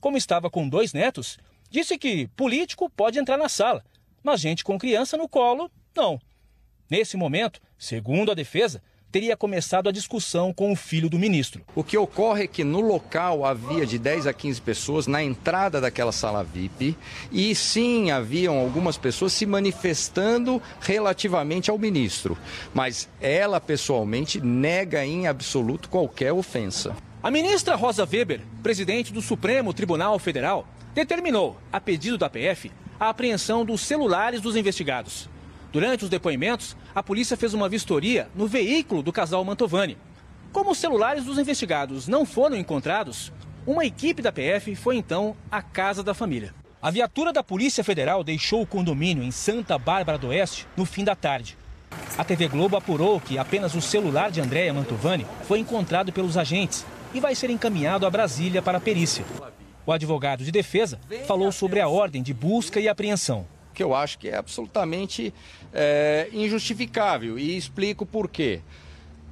Como 0.00 0.16
estava 0.16 0.48
com 0.48 0.66
dois 0.66 0.94
netos, 0.94 1.38
disse 1.74 1.98
que 1.98 2.28
político 2.28 2.88
pode 2.88 3.18
entrar 3.18 3.36
na 3.36 3.48
sala, 3.48 3.84
mas 4.22 4.40
gente 4.40 4.62
com 4.62 4.78
criança 4.78 5.16
no 5.16 5.28
colo, 5.28 5.68
não. 5.94 6.20
Nesse 6.88 7.16
momento, 7.16 7.60
segundo 7.76 8.30
a 8.30 8.34
defesa, 8.34 8.80
teria 9.10 9.36
começado 9.36 9.88
a 9.88 9.92
discussão 9.92 10.52
com 10.52 10.70
o 10.70 10.76
filho 10.76 11.10
do 11.10 11.18
ministro. 11.18 11.64
O 11.74 11.82
que 11.82 11.98
ocorre 11.98 12.44
é 12.44 12.46
que 12.46 12.62
no 12.62 12.80
local 12.80 13.44
havia 13.44 13.84
de 13.84 13.98
10 13.98 14.28
a 14.28 14.32
15 14.32 14.60
pessoas 14.60 15.06
na 15.08 15.20
entrada 15.20 15.80
daquela 15.80 16.12
sala 16.12 16.44
VIP 16.44 16.96
e 17.32 17.54
sim 17.56 18.12
haviam 18.12 18.56
algumas 18.56 18.96
pessoas 18.96 19.32
se 19.32 19.44
manifestando 19.44 20.62
relativamente 20.80 21.70
ao 21.70 21.78
ministro, 21.78 22.38
mas 22.72 23.08
ela 23.20 23.60
pessoalmente 23.60 24.40
nega 24.40 25.04
em 25.04 25.26
absoluto 25.26 25.88
qualquer 25.88 26.32
ofensa. 26.32 26.94
A 27.24 27.30
ministra 27.30 27.74
Rosa 27.74 28.04
Weber, 28.04 28.42
presidente 28.62 29.10
do 29.10 29.22
Supremo 29.22 29.72
Tribunal 29.72 30.18
Federal, 30.18 30.68
determinou, 30.94 31.56
a 31.72 31.80
pedido 31.80 32.18
da 32.18 32.28
PF, 32.28 32.70
a 33.00 33.08
apreensão 33.08 33.64
dos 33.64 33.80
celulares 33.80 34.42
dos 34.42 34.56
investigados. 34.56 35.26
Durante 35.72 36.04
os 36.04 36.10
depoimentos, 36.10 36.76
a 36.94 37.02
polícia 37.02 37.34
fez 37.34 37.54
uma 37.54 37.66
vistoria 37.66 38.28
no 38.34 38.46
veículo 38.46 39.02
do 39.02 39.10
casal 39.10 39.42
Mantovani. 39.42 39.96
Como 40.52 40.72
os 40.72 40.76
celulares 40.76 41.24
dos 41.24 41.38
investigados 41.38 42.06
não 42.06 42.26
foram 42.26 42.56
encontrados, 42.56 43.32
uma 43.66 43.86
equipe 43.86 44.20
da 44.20 44.30
PF 44.30 44.76
foi 44.76 44.96
então 44.96 45.34
à 45.50 45.62
casa 45.62 46.02
da 46.02 46.12
família. 46.12 46.54
A 46.82 46.90
viatura 46.90 47.32
da 47.32 47.42
Polícia 47.42 47.82
Federal 47.82 48.22
deixou 48.22 48.60
o 48.60 48.66
condomínio 48.66 49.24
em 49.24 49.30
Santa 49.30 49.78
Bárbara 49.78 50.18
do 50.18 50.26
Oeste 50.26 50.66
no 50.76 50.84
fim 50.84 51.04
da 51.04 51.16
tarde. 51.16 51.56
A 52.18 52.22
TV 52.22 52.48
Globo 52.48 52.76
apurou 52.76 53.18
que 53.18 53.38
apenas 53.38 53.74
o 53.74 53.80
celular 53.80 54.30
de 54.30 54.42
Andréa 54.42 54.74
Mantovani 54.74 55.26
foi 55.48 55.58
encontrado 55.60 56.12
pelos 56.12 56.36
agentes 56.36 56.84
e 57.14 57.20
vai 57.20 57.34
ser 57.34 57.48
encaminhado 57.48 58.04
a 58.04 58.10
Brasília 58.10 58.60
para 58.60 58.78
a 58.78 58.80
perícia. 58.80 59.24
O 59.86 59.92
advogado 59.92 60.44
de 60.44 60.50
defesa 60.50 60.98
falou 61.26 61.52
sobre 61.52 61.80
a 61.80 61.88
ordem 61.88 62.22
de 62.22 62.34
busca 62.34 62.80
e 62.80 62.88
apreensão. 62.88 63.46
Que 63.72 63.82
eu 63.82 63.94
acho 63.94 64.18
que 64.18 64.28
é 64.28 64.36
absolutamente 64.36 65.32
é, 65.72 66.28
injustificável 66.32 67.38
e 67.38 67.56
explico 67.56 68.04
por 68.04 68.28
quê. 68.28 68.60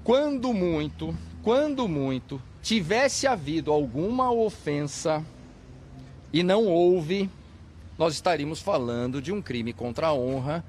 Quando 0.05 0.53
muito, 0.53 1.17
quando 1.43 1.89
muito, 1.89 2.41
tivesse 2.63 3.27
havido 3.27 3.73
alguma 3.73 4.31
ofensa 4.31 5.25
e 6.33 6.43
não 6.43 6.67
houve, 6.67 7.29
nós 7.99 8.15
estaríamos 8.15 8.61
falando 8.61 9.21
de 9.21 9.33
um 9.33 9.43
crime 9.43 9.73
contra 9.73 10.09
a 10.09 10.15
honra, 10.15 10.65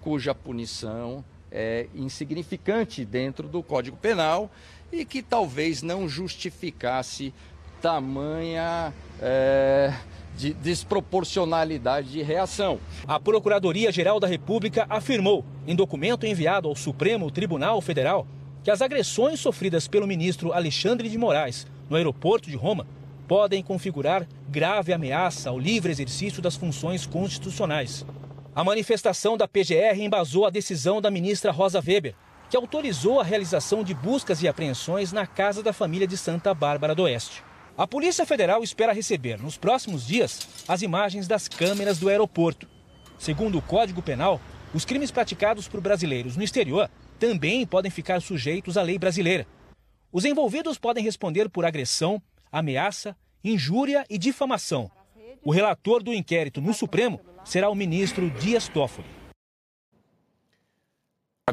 cuja 0.00 0.34
punição 0.34 1.24
é 1.50 1.86
insignificante 1.94 3.04
dentro 3.04 3.48
do 3.48 3.62
Código 3.62 3.96
Penal 3.96 4.50
e 4.92 5.04
que 5.04 5.22
talvez 5.22 5.82
não 5.82 6.08
justificasse 6.08 7.32
tamanha 7.80 8.92
é, 9.20 9.92
de 10.36 10.52
desproporcionalidade 10.52 12.10
de 12.10 12.22
reação. 12.22 12.78
A 13.06 13.18
Procuradoria-Geral 13.18 14.18
da 14.20 14.26
República 14.26 14.86
afirmou, 14.88 15.44
em 15.66 15.74
documento 15.74 16.26
enviado 16.26 16.68
ao 16.68 16.76
Supremo 16.76 17.30
Tribunal 17.30 17.80
Federal, 17.80 18.26
que 18.62 18.70
as 18.70 18.82
agressões 18.82 19.40
sofridas 19.40 19.88
pelo 19.88 20.06
ministro 20.06 20.52
Alexandre 20.52 21.08
de 21.08 21.18
Moraes 21.18 21.66
no 21.88 21.96
aeroporto 21.96 22.50
de 22.50 22.56
Roma 22.56 22.86
podem 23.26 23.62
configurar 23.62 24.26
grave 24.48 24.92
ameaça 24.92 25.50
ao 25.50 25.58
livre 25.58 25.92
exercício 25.92 26.40
das 26.40 26.56
funções 26.56 27.06
constitucionais. 27.06 28.04
A 28.54 28.64
manifestação 28.64 29.36
da 29.36 29.46
PGR 29.46 30.00
embasou 30.00 30.46
a 30.46 30.50
decisão 30.50 31.00
da 31.00 31.10
ministra 31.10 31.52
Rosa 31.52 31.82
Weber, 31.86 32.14
que 32.48 32.56
autorizou 32.56 33.20
a 33.20 33.24
realização 33.24 33.84
de 33.84 33.94
buscas 33.94 34.42
e 34.42 34.48
apreensões 34.48 35.12
na 35.12 35.26
casa 35.26 35.62
da 35.62 35.72
família 35.72 36.06
de 36.06 36.16
Santa 36.16 36.54
Bárbara 36.54 36.94
do 36.94 37.02
Oeste. 37.02 37.42
A 37.76 37.86
Polícia 37.86 38.26
Federal 38.26 38.62
espera 38.62 38.92
receber, 38.92 39.40
nos 39.40 39.56
próximos 39.56 40.06
dias, 40.06 40.48
as 40.66 40.82
imagens 40.82 41.28
das 41.28 41.46
câmeras 41.46 41.98
do 41.98 42.08
aeroporto. 42.08 42.66
Segundo 43.18 43.58
o 43.58 43.62
Código 43.62 44.02
Penal, 44.02 44.40
os 44.74 44.84
crimes 44.84 45.10
praticados 45.10 45.68
por 45.68 45.80
brasileiros 45.80 46.36
no 46.36 46.42
exterior 46.42 46.90
também 47.18 47.66
podem 47.66 47.90
ficar 47.90 48.20
sujeitos 48.20 48.76
à 48.76 48.82
lei 48.82 48.98
brasileira. 48.98 49.46
Os 50.10 50.24
envolvidos 50.24 50.78
podem 50.78 51.04
responder 51.04 51.48
por 51.48 51.64
agressão, 51.64 52.20
ameaça, 52.50 53.16
injúria 53.44 54.04
e 54.08 54.18
difamação. 54.18 54.90
O 55.44 55.52
relator 55.52 56.02
do 56.02 56.12
inquérito 56.12 56.60
no 56.60 56.74
Supremo 56.74 57.20
será 57.44 57.70
o 57.70 57.74
ministro 57.74 58.30
Dias 58.30 58.68
Toffoli. 58.68 59.17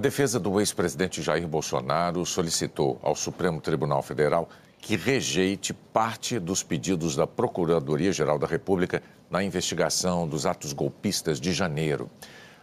Defesa 0.06 0.40
do 0.40 0.60
ex-presidente 0.60 1.20
Jair 1.20 1.48
Bolsonaro 1.48 2.24
solicitou 2.28 3.00
ao 3.02 3.16
Supremo 3.16 3.60
Tribunal 3.60 4.04
Federal 4.04 4.48
que 4.78 4.96
rejeite 4.96 5.74
parte 5.74 6.38
dos 6.38 6.62
pedidos 6.62 7.16
da 7.16 7.26
Procuradoria-Geral 7.26 8.38
da 8.38 8.46
República 8.46 9.02
na 9.32 9.44
investigação 9.44 10.28
dos 10.28 10.46
atos 10.46 10.74
golpistas 10.74 11.42
de 11.42 11.52
janeiro. 11.52 12.08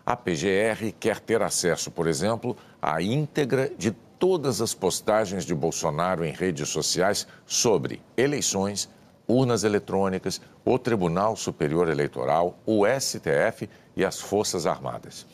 A 0.07 0.15
PGR 0.15 0.93
quer 1.01 1.19
ter 1.19 1.43
acesso, 1.43 1.91
por 1.91 2.07
exemplo, 2.07 2.57
à 2.81 3.03
íntegra 3.03 3.73
de 3.77 3.91
todas 4.21 4.61
as 4.61 4.73
postagens 4.73 5.45
de 5.45 5.53
Bolsonaro 5.53 6.25
em 6.25 6.31
redes 6.31 6.69
sociais 6.69 7.27
sobre 7.45 8.01
eleições, 8.17 8.89
urnas 9.27 9.65
eletrônicas, 9.65 10.41
o 10.65 10.79
Tribunal 10.79 11.35
Superior 11.35 11.89
Eleitoral, 11.89 12.57
o 12.65 12.85
STF 12.87 13.69
e 13.97 14.05
as 14.05 14.21
Forças 14.21 14.65
Armadas. 14.65 15.27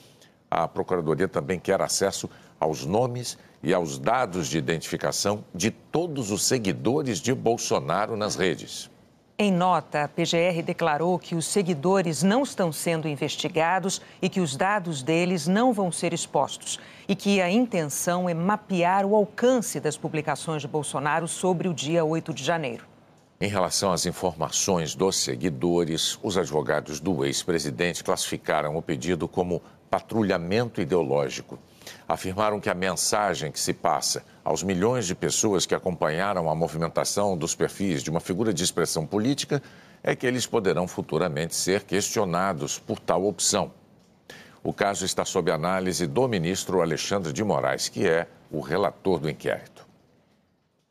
A 0.50 0.66
Procuradoria 0.66 1.28
também 1.28 1.58
quer 1.58 1.80
acesso 1.80 2.28
aos 2.58 2.84
nomes 2.84 3.37
e 3.62 3.74
aos 3.74 3.98
dados 3.98 4.48
de 4.48 4.58
identificação 4.58 5.44
de 5.54 5.70
todos 5.70 6.30
os 6.30 6.44
seguidores 6.44 7.18
de 7.18 7.34
Bolsonaro 7.34 8.16
nas 8.16 8.34
redes. 8.37 8.90
Em 9.40 9.52
nota, 9.52 10.02
a 10.02 10.08
PGR 10.08 10.62
declarou 10.64 11.16
que 11.16 11.37
os 11.37 11.46
seguidores 11.46 12.24
não 12.24 12.42
estão 12.42 12.72
sendo 12.72 13.06
investigados 13.06 14.02
e 14.20 14.28
que 14.28 14.40
os 14.40 14.56
dados 14.56 15.00
deles 15.00 15.46
não 15.46 15.72
vão 15.72 15.92
ser 15.92 16.12
expostos. 16.12 16.80
E 17.06 17.14
que 17.14 17.40
a 17.40 17.48
intenção 17.48 18.28
é 18.28 18.34
mapear 18.34 19.06
o 19.06 19.14
alcance 19.14 19.78
das 19.78 19.96
publicações 19.96 20.62
de 20.62 20.66
Bolsonaro 20.66 21.28
sobre 21.28 21.68
o 21.68 21.74
dia 21.74 22.04
8 22.04 22.34
de 22.34 22.42
janeiro. 22.42 22.84
Em 23.40 23.48
relação 23.48 23.92
às 23.92 24.04
informações 24.04 24.96
dos 24.96 25.14
seguidores, 25.14 26.18
os 26.20 26.37
advogados 26.37 26.98
do 26.98 27.24
ex-presidente 27.24 28.02
classificaram 28.02 28.76
o 28.76 28.82
pedido 28.82 29.28
como 29.28 29.62
patrulhamento 29.90 30.81
ideológico. 30.81 31.59
Afirmaram 32.07 32.61
que 32.61 32.70
a 32.70 32.74
mensagem 32.74 33.51
que 33.51 33.61
se 33.61 33.72
passa 33.72 34.24
aos 34.44 34.62
milhões 34.62 35.07
de 35.07 35.14
pessoas 35.14 35.66
que 35.66 35.74
acompanharam 35.74 36.48
a 36.51 36.55
movimentação 36.55 37.37
dos 37.37 37.55
perfis 37.55 38.03
de 38.03 38.11
uma 38.11 38.20
figura 38.20 38.53
de 38.53 38.62
expressão 38.62 39.07
política 39.07 39.62
é 40.03 40.14
que 40.14 40.27
eles 40.27 40.46
poderão 40.46 40.87
futuramente 40.87 41.55
ser 41.55 41.85
questionados 41.85 42.79
por 42.79 42.98
tal 42.98 43.27
opção. 43.27 43.72
O 44.62 44.72
caso 44.72 45.05
está 45.05 45.24
sob 45.24 45.51
análise 45.51 46.07
do 46.07 46.29
ministro 46.29 46.83
Alexandre 46.83 47.33
de 47.33 47.42
Moraes, 47.42 47.88
que 47.88 48.07
é 48.07 48.27
o 48.51 48.61
relator 48.61 49.18
do 49.18 49.29
inquérito. 49.29 49.87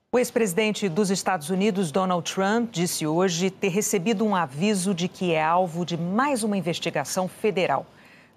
O 0.09 0.17
ex-presidente 0.17 0.87
dos 0.87 1.09
Estados 1.09 1.49
Unidos, 1.49 1.91
Donald 1.91 2.31
Trump, 2.33 2.71
disse 2.71 3.05
hoje 3.05 3.51
ter 3.51 3.67
recebido 3.67 4.25
um 4.25 4.35
aviso 4.35 4.93
de 4.93 5.07
que 5.07 5.33
é 5.33 5.43
alvo 5.43 5.85
de 5.85 5.97
mais 5.97 6.43
uma 6.43 6.57
investigação 6.57 7.27
federal. 7.27 7.85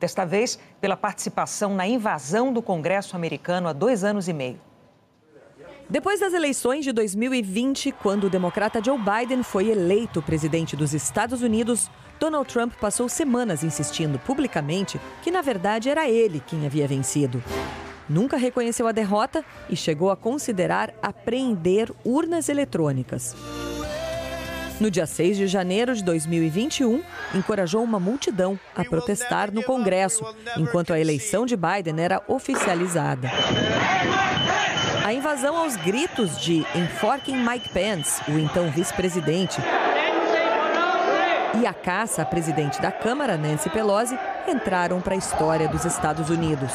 Desta 0.00 0.24
vez, 0.24 0.58
pela 0.80 0.96
participação 0.96 1.74
na 1.74 1.86
invasão 1.86 2.54
do 2.54 2.62
Congresso 2.62 3.14
americano 3.14 3.68
há 3.68 3.74
dois 3.74 4.02
anos 4.02 4.28
e 4.28 4.32
meio. 4.32 4.58
Depois 5.90 6.20
das 6.20 6.32
eleições 6.32 6.84
de 6.84 6.92
2020, 6.92 7.92
quando 7.92 8.24
o 8.24 8.30
democrata 8.30 8.82
Joe 8.82 8.96
Biden 8.96 9.42
foi 9.42 9.68
eleito 9.68 10.22
presidente 10.22 10.74
dos 10.74 10.94
Estados 10.94 11.42
Unidos, 11.42 11.90
Donald 12.18 12.50
Trump 12.50 12.72
passou 12.80 13.08
semanas 13.10 13.62
insistindo 13.62 14.18
publicamente 14.20 14.98
que, 15.22 15.30
na 15.30 15.42
verdade, 15.42 15.90
era 15.90 16.08
ele 16.08 16.42
quem 16.46 16.64
havia 16.64 16.88
vencido. 16.88 17.42
Nunca 18.08 18.38
reconheceu 18.38 18.86
a 18.86 18.92
derrota 18.92 19.44
e 19.68 19.76
chegou 19.76 20.10
a 20.10 20.16
considerar 20.16 20.94
apreender 21.02 21.92
urnas 22.04 22.48
eletrônicas. 22.48 23.36
No 24.80 24.90
dia 24.90 25.06
6 25.06 25.36
de 25.36 25.46
janeiro 25.46 25.94
de 25.94 26.02
2021, 26.02 27.02
encorajou 27.34 27.84
uma 27.84 28.00
multidão 28.00 28.58
a 28.74 28.82
protestar 28.82 29.52
no 29.52 29.62
Congresso, 29.62 30.24
enquanto 30.56 30.94
a 30.94 30.98
eleição 30.98 31.44
de 31.44 31.54
Biden 31.54 32.02
era 32.02 32.22
oficializada. 32.26 33.30
A 35.04 35.12
invasão 35.12 35.58
aos 35.58 35.76
gritos 35.76 36.40
de 36.40 36.64
Enforcing 36.74 37.36
Mike 37.36 37.68
Pence, 37.74 38.22
o 38.26 38.38
então 38.38 38.70
vice-presidente, 38.70 39.60
e 41.60 41.66
a 41.66 41.74
caça 41.74 42.22
à 42.22 42.24
presidente 42.24 42.80
da 42.80 42.90
Câmara, 42.90 43.36
Nancy 43.36 43.68
Pelosi, 43.68 44.18
entraram 44.48 44.98
para 45.02 45.14
a 45.14 45.18
história 45.18 45.68
dos 45.68 45.84
Estados 45.84 46.30
Unidos. 46.30 46.72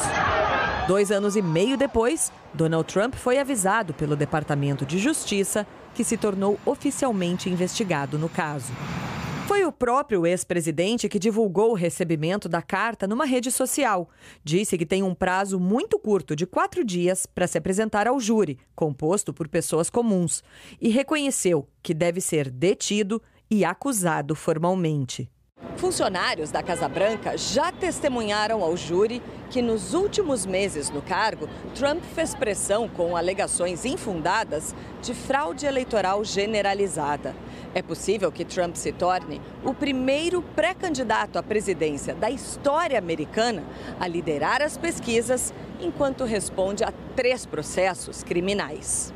Dois 0.86 1.10
anos 1.10 1.34
e 1.34 1.42
meio 1.42 1.76
depois, 1.76 2.30
Donald 2.54 2.86
Trump 2.86 3.14
foi 3.14 3.38
avisado 3.38 3.92
pelo 3.92 4.14
Departamento 4.14 4.86
de 4.86 4.98
Justiça 4.98 5.66
que 5.96 6.04
se 6.04 6.18
tornou 6.18 6.60
oficialmente 6.66 7.48
investigado 7.48 8.18
no 8.18 8.28
caso. 8.28 8.70
Foi 9.48 9.64
o 9.64 9.72
próprio 9.72 10.26
ex-presidente 10.26 11.08
que 11.08 11.18
divulgou 11.18 11.70
o 11.70 11.74
recebimento 11.74 12.48
da 12.48 12.60
carta 12.60 13.06
numa 13.06 13.24
rede 13.24 13.50
social. 13.50 14.10
Disse 14.44 14.76
que 14.76 14.84
tem 14.84 15.02
um 15.02 15.14
prazo 15.14 15.58
muito 15.58 15.98
curto 15.98 16.36
de 16.36 16.44
quatro 16.44 16.84
dias 16.84 17.24
para 17.24 17.46
se 17.46 17.56
apresentar 17.56 18.06
ao 18.06 18.20
júri, 18.20 18.58
composto 18.74 19.32
por 19.32 19.48
pessoas 19.48 19.88
comuns, 19.88 20.44
e 20.78 20.90
reconheceu 20.90 21.66
que 21.82 21.94
deve 21.94 22.20
ser 22.20 22.50
detido 22.50 23.22
e 23.50 23.64
acusado 23.64 24.34
formalmente. 24.34 25.30
Funcionários 25.76 26.50
da 26.50 26.62
Casa 26.62 26.88
Branca 26.88 27.36
já 27.36 27.70
testemunharam 27.70 28.62
ao 28.62 28.76
júri 28.76 29.22
que 29.50 29.60
nos 29.60 29.92
últimos 29.92 30.46
meses 30.46 30.90
no 30.90 31.02
cargo, 31.02 31.48
Trump 31.74 32.02
fez 32.14 32.34
pressão 32.34 32.88
com 32.88 33.16
alegações 33.16 33.84
infundadas 33.84 34.74
de 35.02 35.14
fraude 35.14 35.66
eleitoral 35.66 36.24
generalizada. 36.24 37.36
É 37.74 37.82
possível 37.82 38.32
que 38.32 38.44
Trump 38.44 38.74
se 38.74 38.90
torne 38.90 39.40
o 39.62 39.74
primeiro 39.74 40.40
pré-candidato 40.40 41.38
à 41.38 41.42
presidência 41.42 42.14
da 42.14 42.30
história 42.30 42.98
americana 42.98 43.62
a 44.00 44.08
liderar 44.08 44.62
as 44.62 44.78
pesquisas 44.78 45.52
enquanto 45.78 46.24
responde 46.24 46.82
a 46.84 46.92
três 47.14 47.44
processos 47.44 48.22
criminais. 48.22 49.12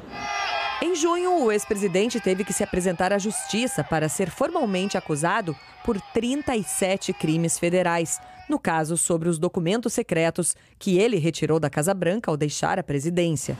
Em 0.83 0.95
junho, 0.95 1.45
o 1.45 1.53
ex-presidente 1.53 2.19
teve 2.19 2.43
que 2.43 2.55
se 2.55 2.65
apresentar 2.65 3.13
à 3.13 3.19
justiça 3.19 3.85
para 3.85 4.09
ser 4.09 4.31
formalmente 4.31 4.97
acusado 4.97 5.55
por 5.85 6.01
37 6.01 7.13
crimes 7.13 7.59
federais, 7.59 8.19
no 8.49 8.59
caso 8.59 8.97
sobre 8.97 9.29
os 9.29 9.39
documentos 9.39 9.93
secretos 9.93 10.57
que 10.79 10.99
ele 10.99 11.19
retirou 11.19 11.61
da 11.61 11.69
Casa 11.69 11.93
Branca 11.93 12.31
ao 12.31 12.37
deixar 12.37 12.79
a 12.79 12.83
presidência. 12.83 13.59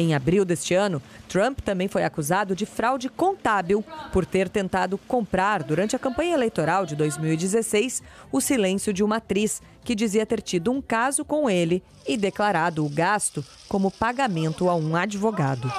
Em 0.00 0.14
abril 0.14 0.46
deste 0.46 0.72
ano, 0.72 1.02
Trump 1.28 1.60
também 1.60 1.86
foi 1.86 2.04
acusado 2.04 2.56
de 2.56 2.64
fraude 2.64 3.10
contábil 3.10 3.84
por 4.10 4.24
ter 4.24 4.48
tentado 4.48 4.96
comprar, 4.96 5.62
durante 5.62 5.94
a 5.94 5.98
campanha 5.98 6.32
eleitoral 6.32 6.86
de 6.86 6.96
2016, 6.96 8.02
o 8.32 8.40
silêncio 8.40 8.94
de 8.94 9.04
uma 9.04 9.16
atriz 9.16 9.60
que 9.84 9.94
dizia 9.94 10.24
ter 10.24 10.40
tido 10.40 10.72
um 10.72 10.80
caso 10.80 11.22
com 11.22 11.50
ele 11.50 11.82
e 12.08 12.16
declarado 12.16 12.82
o 12.82 12.88
gasto 12.88 13.44
como 13.68 13.90
pagamento 13.90 14.70
a 14.70 14.74
um 14.74 14.96
advogado. 14.96 15.70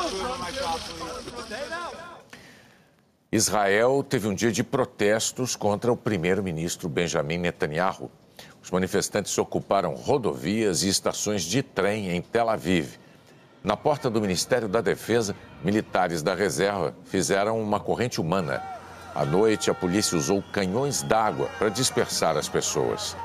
Israel 3.31 4.05
teve 4.07 4.27
um 4.27 4.35
dia 4.35 4.51
de 4.51 4.63
protestos 4.63 5.55
contra 5.55 5.91
o 5.91 5.97
primeiro-ministro 5.97 6.87
Benjamin 6.87 7.39
Netanyahu. 7.39 8.11
Os 8.61 8.69
manifestantes 8.69 9.35
ocuparam 9.39 9.95
rodovias 9.95 10.83
e 10.83 10.89
estações 10.89 11.41
de 11.41 11.63
trem 11.63 12.11
em 12.11 12.21
Tel 12.21 12.49
Aviv. 12.49 13.00
Na 13.63 13.77
porta 13.77 14.09
do 14.09 14.19
Ministério 14.19 14.67
da 14.67 14.81
Defesa, 14.81 15.35
militares 15.63 16.23
da 16.23 16.33
reserva 16.33 16.95
fizeram 17.05 17.61
uma 17.61 17.79
corrente 17.79 18.19
humana. 18.19 18.59
À 19.13 19.23
noite, 19.23 19.69
a 19.69 19.73
polícia 19.73 20.17
usou 20.17 20.43
canhões 20.51 21.03
d'água 21.03 21.47
para 21.59 21.69
dispersar 21.69 22.35
as 22.35 22.49
pessoas. 22.49 23.15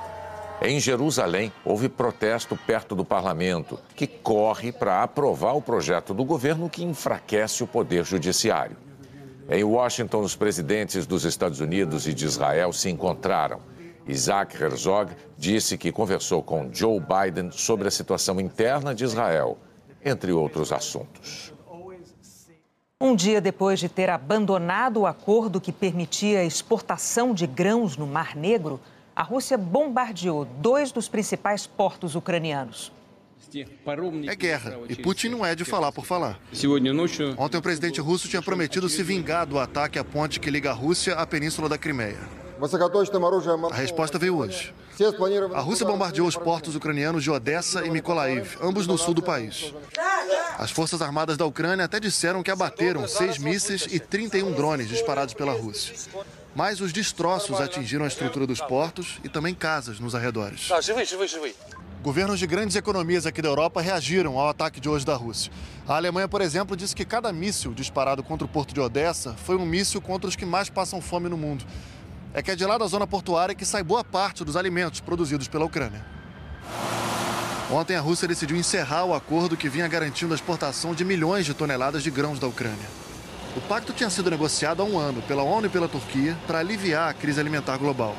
Em 0.61 0.79
Jerusalém, 0.79 1.51
houve 1.65 1.89
protesto 1.89 2.55
perto 2.55 2.95
do 2.95 3.03
parlamento, 3.03 3.79
que 3.95 4.07
corre 4.07 4.73
para 4.73 5.03
aprovar 5.03 5.55
o 5.55 5.63
projeto 5.63 6.13
do 6.13 6.25
governo 6.25 6.69
que 6.69 6.85
enfraquece 6.85 7.65
o 7.65 7.67
poder 7.67 8.05
judiciário. 8.05 8.77
Em 9.49 9.65
Washington, 9.65 10.21
os 10.21 10.37
presidentes 10.37 11.07
dos 11.07 11.25
Estados 11.25 11.61
Unidos 11.61 12.07
e 12.07 12.13
de 12.13 12.27
Israel 12.27 12.75
se 12.75 12.91
encontraram. 12.91 13.61
Isaac 14.07 14.63
Herzog 14.63 15.13
disse 15.39 15.79
que 15.79 15.91
conversou 15.91 16.43
com 16.43 16.69
Joe 16.71 17.01
Biden 17.01 17.51
sobre 17.51 17.89
a 17.89 17.91
situação 17.91 18.39
interna 18.39 18.95
de 18.95 19.03
Israel 19.03 19.59
entre 20.07 20.33
outros 20.33 20.73
assuntos. 20.73 21.53
Um 22.99 23.15
dia 23.15 23.41
depois 23.41 23.79
de 23.79 23.89
ter 23.89 24.09
abandonado 24.09 25.01
o 25.01 25.07
acordo 25.07 25.61
que 25.61 25.73
permitia 25.73 26.41
a 26.41 26.45
exportação 26.45 27.35
de 27.35 27.47
grãos 27.47 27.97
no 27.97 28.07
Mar 28.07 28.35
Negro, 28.35 28.81
a 29.15 29.23
Rússia 29.23 29.59
bombardeou 29.59 30.45
dois 30.45 30.93
dos 30.93 31.09
principais 31.09 31.67
portos 31.67 32.15
ucranianos. 32.15 32.93
É 34.27 34.35
guerra 34.35 34.79
e 34.89 34.97
Putin 34.97 35.29
não 35.29 35.45
é 35.45 35.55
de 35.55 35.65
falar 35.65 35.93
por 35.93 36.05
falar. 36.05 36.41
Ontem 37.39 37.59
o 37.59 37.63
presidente 37.63 38.01
russo 38.01 38.29
tinha 38.29 38.43
prometido 38.43 38.89
se 38.89 39.03
vingar 39.03 39.47
do 39.47 39.59
ataque 39.59 39.99
à 39.99 40.05
ponte 40.05 40.41
que 40.41 40.51
liga 40.51 40.71
a 40.71 40.75
Rússia 40.75 41.15
à 41.15 41.27
península 41.27 41.69
da 41.69 41.79
Crimeia. 41.79 42.46
A 43.71 43.77
resposta 43.77 44.19
veio 44.19 44.39
hoje. 44.39 44.75
A 45.55 45.61
Rússia 45.61 45.87
bombardeou 45.87 46.27
os 46.27 46.37
portos 46.37 46.75
ucranianos 46.75 47.23
de 47.23 47.31
Odessa 47.31 47.85
e 47.85 47.91
Mykolaiv, 47.91 48.57
ambos 48.63 48.87
no 48.87 48.97
sul 48.97 49.13
do 49.13 49.23
país. 49.23 49.75
As 50.59 50.71
Forças 50.71 51.03
Armadas 51.03 51.37
da 51.37 51.45
Ucrânia 51.45 51.85
até 51.85 52.01
disseram 52.01 52.43
que 52.43 52.51
abateram 52.51 53.07
seis 53.07 53.37
mísseis 53.37 53.87
e 53.91 54.01
31 54.01 54.53
drones 54.53 54.89
disparados 54.89 55.35
pela 55.35 55.53
Rússia. 55.53 55.95
Mas 56.55 56.81
os 56.81 56.93
destroços 56.95 57.61
atingiram 57.61 58.07
a 58.07 58.09
estrutura 58.09 58.47
dos 58.47 58.63
portos 58.63 59.21
e 59.23 59.29
também 59.29 59.55
casas 59.55 60.01
nos 60.01 60.15
arredores. 60.15 60.71
Governos 62.03 62.39
de 62.39 62.47
grandes 62.47 62.77
economias 62.77 63.27
aqui 63.27 63.43
da 63.43 63.49
Europa 63.49 63.83
reagiram 63.83 64.39
ao 64.39 64.49
ataque 64.49 64.81
de 64.81 64.89
hoje 64.89 65.05
da 65.05 65.15
Rússia. 65.15 65.53
A 65.87 65.97
Alemanha, 65.97 66.29
por 66.29 66.41
exemplo, 66.41 66.77
disse 66.77 66.95
que 66.95 67.05
cada 67.05 67.33
míssil 67.33 67.75
disparado 67.75 68.23
contra 68.23 68.47
o 68.47 68.49
porto 68.49 68.73
de 68.73 68.81
Odessa 68.81 69.35
foi 69.45 69.57
um 69.57 69.67
míssil 69.67 70.01
contra 70.01 70.29
os 70.29 70.37
que 70.37 70.47
mais 70.47 70.71
passam 70.71 71.01
fome 71.03 71.29
no 71.29 71.37
mundo 71.37 71.67
é 72.37 72.43
que 72.43 72.51
é 72.51 72.55
de 72.55 72.67
lá 72.67 72.77
da 72.77 72.87
zona 72.87 73.07
portuária 73.07 73.55
que 73.55 73.65
sai 73.65 73.83
boa 73.83 74.05
parte 74.05 74.45
dos 74.45 74.57
alimentos 74.57 75.01
produzidos 75.01 75.49
pela 75.49 75.65
Ucrânia. 75.65 76.05
Ontem 77.71 77.97
a 77.97 78.01
Rússia 78.01 78.29
decidiu 78.29 78.59
encerrar 78.59 79.07
o 79.07 79.15
acordo 79.15 79.57
que 79.57 79.71
vinha 79.71 79.89
garantindo 79.89 80.35
a 80.35 80.37
exportação 80.37 80.95
de 80.95 81.03
milhões 81.03 81.47
de 81.47 81.55
toneladas 81.55 82.03
de 82.03 82.11
grãos 82.11 82.39
da 82.39 82.47
Ucrânia. 82.47 82.87
O 83.57 83.61
pacto 83.63 83.95
tinha 83.95 84.11
sido 84.11 84.31
negociado 84.31 84.83
há 84.83 84.85
um 84.85 84.99
ano 84.99 85.23
pela 85.23 85.43
ONU 85.43 85.67
e 85.67 85.71
pela 85.71 85.89
Turquia 85.89 86.37
para 86.47 86.59
aliviar 86.59 87.09
a 87.09 87.15
crise 87.15 87.41
alimentar 87.41 87.79
global. 87.79 88.15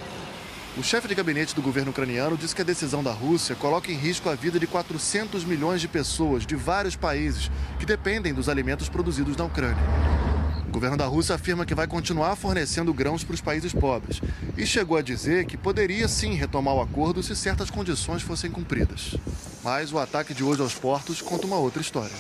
O 0.76 0.82
chefe 0.82 1.08
de 1.08 1.14
gabinete 1.14 1.54
do 1.54 1.62
governo 1.62 1.92
ucraniano 1.92 2.36
disse 2.36 2.56
que 2.56 2.62
a 2.64 2.66
decisão 2.66 3.04
da 3.04 3.12
Rússia 3.12 3.56
coloca 3.56 3.92
em 3.92 3.96
risco 3.96 4.32
a 4.32 4.36
vida 4.36 4.60
de 4.60 4.66
400 4.66 5.44
milhões 5.44 5.80
de 5.80 5.88
pessoas 5.88 6.44
de 6.44 6.56
vários 6.56 6.96
países 6.96 7.52
que 7.80 7.86
dependem 7.86 8.34
dos 8.34 8.50
alimentos 8.50 8.90
produzidos 8.90 9.38
na 9.38 9.46
Ucrânia. 9.46 10.27
Governo 10.72 10.98
da 10.98 11.06
Rússia 11.06 11.36
afirma 11.36 11.66
que 11.66 11.76
vai 11.76 11.88
continuar 11.88 12.36
fornecendo 12.36 12.94
grãos 12.94 13.24
para 13.24 13.34
os 13.34 13.42
países 13.42 13.74
pobres 13.74 14.22
e 14.58 14.66
chegou 14.66 14.98
a 14.98 15.02
dizer 15.02 15.46
que 15.46 15.58
poderia 15.58 16.08
sim 16.08 16.34
retomar 16.34 16.76
o 16.76 16.82
acordo 16.82 17.24
se 17.24 17.36
certas 17.36 17.70
condições 17.70 18.22
fossem 18.22 18.52
cumpridas. 18.52 19.16
Mas 19.64 19.92
o 19.92 20.00
ataque 20.00 20.34
de 20.34 20.44
hoje 20.44 20.62
aos 20.62 20.74
portos 20.74 21.22
conta 21.22 21.48
uma 21.48 21.58
outra 21.58 21.82
história. 21.82 22.16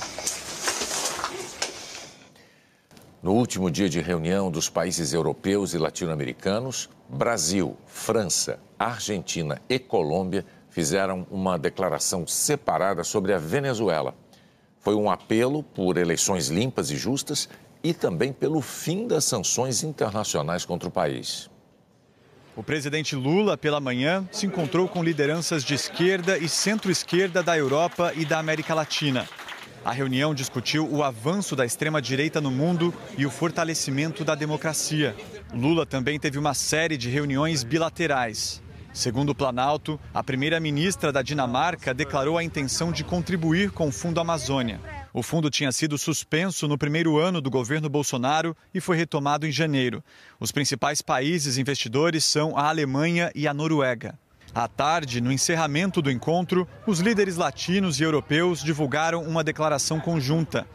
No 3.21 3.33
último 3.33 3.69
dia 3.69 3.89
de 3.89 3.99
reunião 3.99 4.49
dos 4.49 4.69
países 4.69 5.11
europeus 5.11 5.73
e 5.73 5.77
latino-americanos, 5.77 6.89
Brasil, 7.09 7.75
França, 7.85 8.59
Argentina 8.77 9.61
e 9.67 9.79
Colômbia 9.79 10.45
fizeram 10.69 11.25
uma 11.31 11.57
declaração 11.57 12.27
separada 12.27 13.03
sobre 13.03 13.33
a 13.33 13.39
Venezuela. 13.39 14.13
Foi 14.79 14.95
um 14.95 15.09
apelo 15.09 15.63
por 15.63 15.97
eleições 15.97 16.49
limpas 16.49 16.91
e 16.91 16.95
justas 16.95 17.49
e 17.83 17.93
também 17.93 18.33
pelo 18.33 18.61
fim 18.61 19.07
das 19.07 19.25
sanções 19.25 19.83
internacionais 19.83 20.65
contra 20.65 20.87
o 20.89 20.91
país. 20.91 21.49
O 22.55 22.63
presidente 22.63 23.15
Lula, 23.15 23.55
pela 23.55 23.79
manhã, 23.79 24.27
se 24.31 24.47
encontrou 24.47 24.87
com 24.87 25.03
lideranças 25.03 25.63
de 25.63 25.75
esquerda 25.75 26.39
e 26.39 26.49
centro-esquerda 26.49 27.43
da 27.43 27.55
Europa 27.55 28.11
e 28.15 28.25
da 28.25 28.39
América 28.39 28.73
Latina. 28.73 29.27
A 29.85 29.91
reunião 29.91 30.33
discutiu 30.33 30.91
o 30.91 31.03
avanço 31.03 31.55
da 31.55 31.65
extrema-direita 31.65 32.41
no 32.41 32.49
mundo 32.49 32.93
e 33.17 33.25
o 33.25 33.29
fortalecimento 33.29 34.25
da 34.25 34.33
democracia. 34.33 35.15
Lula 35.53 35.85
também 35.85 36.19
teve 36.19 36.39
uma 36.39 36.53
série 36.53 36.97
de 36.97 37.09
reuniões 37.09 37.63
bilaterais. 37.63 38.61
Segundo 38.91 39.29
o 39.29 39.35
Planalto, 39.35 39.99
a 40.11 40.23
primeira-ministra 40.23 41.11
da 41.11 41.21
Dinamarca 41.21 41.93
declarou 41.93 42.39
a 42.39 42.43
intenção 42.43 42.91
de 42.91 43.03
contribuir 43.03 43.69
com 43.69 43.87
o 43.87 43.91
Fundo 43.91 44.19
Amazônia. 44.19 44.81
O 45.13 45.23
fundo 45.23 45.49
tinha 45.49 45.71
sido 45.71 45.97
suspenso 45.97 46.67
no 46.67 46.77
primeiro 46.77 47.17
ano 47.17 47.41
do 47.41 47.49
governo 47.49 47.89
Bolsonaro 47.89 48.55
e 48.73 48.81
foi 48.81 48.97
retomado 48.97 49.47
em 49.47 49.51
janeiro. 49.51 50.03
Os 50.39 50.51
principais 50.51 51.01
países 51.01 51.57
investidores 51.57 52.25
são 52.25 52.57
a 52.57 52.67
Alemanha 52.69 53.31
e 53.33 53.47
a 53.47 53.53
Noruega. 53.53 54.17
À 54.53 54.67
tarde, 54.67 55.21
no 55.21 55.31
encerramento 55.31 56.01
do 56.01 56.09
encontro, 56.09 56.67
os 56.85 56.99
líderes 56.99 57.35
latinos 57.35 57.99
e 57.99 58.03
europeus 58.03 58.63
divulgaram 58.63 59.23
uma 59.23 59.43
declaração 59.43 59.99
conjunta. 59.99 60.65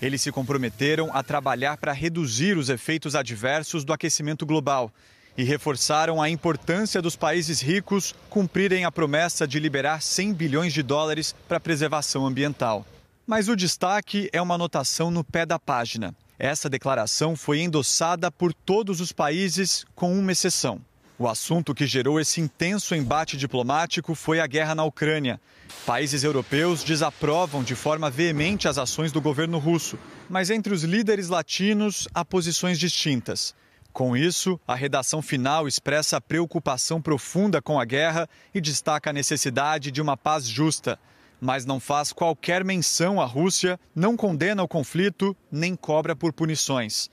Eles 0.00 0.22
se 0.22 0.32
comprometeram 0.32 1.10
a 1.12 1.22
trabalhar 1.22 1.76
para 1.76 1.92
reduzir 1.92 2.56
os 2.56 2.68
efeitos 2.68 3.14
adversos 3.14 3.84
do 3.84 3.92
aquecimento 3.92 4.46
global 4.46 4.92
e 5.36 5.44
reforçaram 5.44 6.20
a 6.20 6.28
importância 6.28 7.00
dos 7.00 7.16
países 7.16 7.60
ricos 7.60 8.14
cumprirem 8.28 8.84
a 8.84 8.92
promessa 8.92 9.46
de 9.46 9.58
liberar 9.58 10.02
100 10.02 10.34
bilhões 10.34 10.72
de 10.72 10.82
dólares 10.82 11.34
para 11.48 11.58
a 11.58 11.60
preservação 11.60 12.26
ambiental. 12.26 12.84
Mas 13.30 13.48
o 13.48 13.54
destaque 13.54 14.28
é 14.32 14.42
uma 14.42 14.56
anotação 14.56 15.08
no 15.08 15.22
pé 15.22 15.46
da 15.46 15.56
página. 15.56 16.12
Essa 16.36 16.68
declaração 16.68 17.36
foi 17.36 17.60
endossada 17.60 18.28
por 18.28 18.52
todos 18.52 19.00
os 19.00 19.12
países, 19.12 19.86
com 19.94 20.18
uma 20.18 20.32
exceção. 20.32 20.80
O 21.16 21.28
assunto 21.28 21.72
que 21.72 21.86
gerou 21.86 22.18
esse 22.18 22.40
intenso 22.40 22.92
embate 22.92 23.36
diplomático 23.36 24.16
foi 24.16 24.40
a 24.40 24.48
guerra 24.48 24.74
na 24.74 24.82
Ucrânia. 24.82 25.40
Países 25.86 26.24
europeus 26.24 26.82
desaprovam 26.82 27.62
de 27.62 27.76
forma 27.76 28.10
veemente 28.10 28.66
as 28.66 28.78
ações 28.78 29.12
do 29.12 29.20
governo 29.20 29.58
russo, 29.58 29.96
mas 30.28 30.50
entre 30.50 30.74
os 30.74 30.82
líderes 30.82 31.28
latinos 31.28 32.08
há 32.12 32.24
posições 32.24 32.80
distintas. 32.80 33.54
Com 33.92 34.16
isso, 34.16 34.58
a 34.66 34.74
redação 34.74 35.22
final 35.22 35.68
expressa 35.68 36.20
preocupação 36.20 37.00
profunda 37.00 37.62
com 37.62 37.78
a 37.78 37.84
guerra 37.84 38.28
e 38.52 38.60
destaca 38.60 39.10
a 39.10 39.12
necessidade 39.12 39.92
de 39.92 40.02
uma 40.02 40.16
paz 40.16 40.48
justa 40.48 40.98
mas 41.40 41.64
não 41.64 41.80
faz 41.80 42.12
qualquer 42.12 42.64
menção 42.64 43.20
à 43.20 43.24
Rússia, 43.24 43.78
não 43.94 44.16
condena 44.16 44.62
o 44.62 44.68
conflito, 44.68 45.36
nem 45.50 45.74
cobra 45.74 46.14
por 46.14 46.32
punições. 46.32 47.10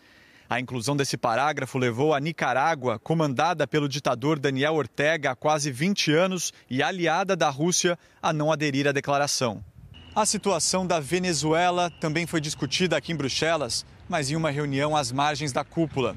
A 0.50 0.60
inclusão 0.60 0.96
desse 0.96 1.18
parágrafo 1.18 1.78
levou 1.78 2.14
a 2.14 2.20
Nicarágua, 2.20 3.00
comandada 3.00 3.68
pelo 3.68 3.90
ditador 3.90 4.40
Daniel 4.40 4.76
Ortega 4.76 5.32
há 5.32 5.36
quase 5.36 5.72
20 5.72 6.12
anos 6.14 6.54
e 6.70 6.82
aliada 6.82 7.36
da 7.36 7.50
Rússia, 7.50 8.00
a 8.22 8.32
não 8.32 8.52
aderir 8.52 8.88
à 8.88 8.92
declaração. 8.92 9.64
A 10.16 10.26
situação 10.26 10.88
da 10.88 11.00
Venezuela 11.00 11.92
também 12.00 12.26
foi 12.26 12.42
discutida 12.42 12.98
aqui 12.98 13.12
em 13.12 13.16
Bruxelas, 13.16 13.86
mas 14.08 14.32
em 14.32 14.36
uma 14.36 14.50
reunião 14.50 14.96
às 14.96 15.12
margens 15.12 15.52
da 15.52 15.64
cúpula. 15.64 16.16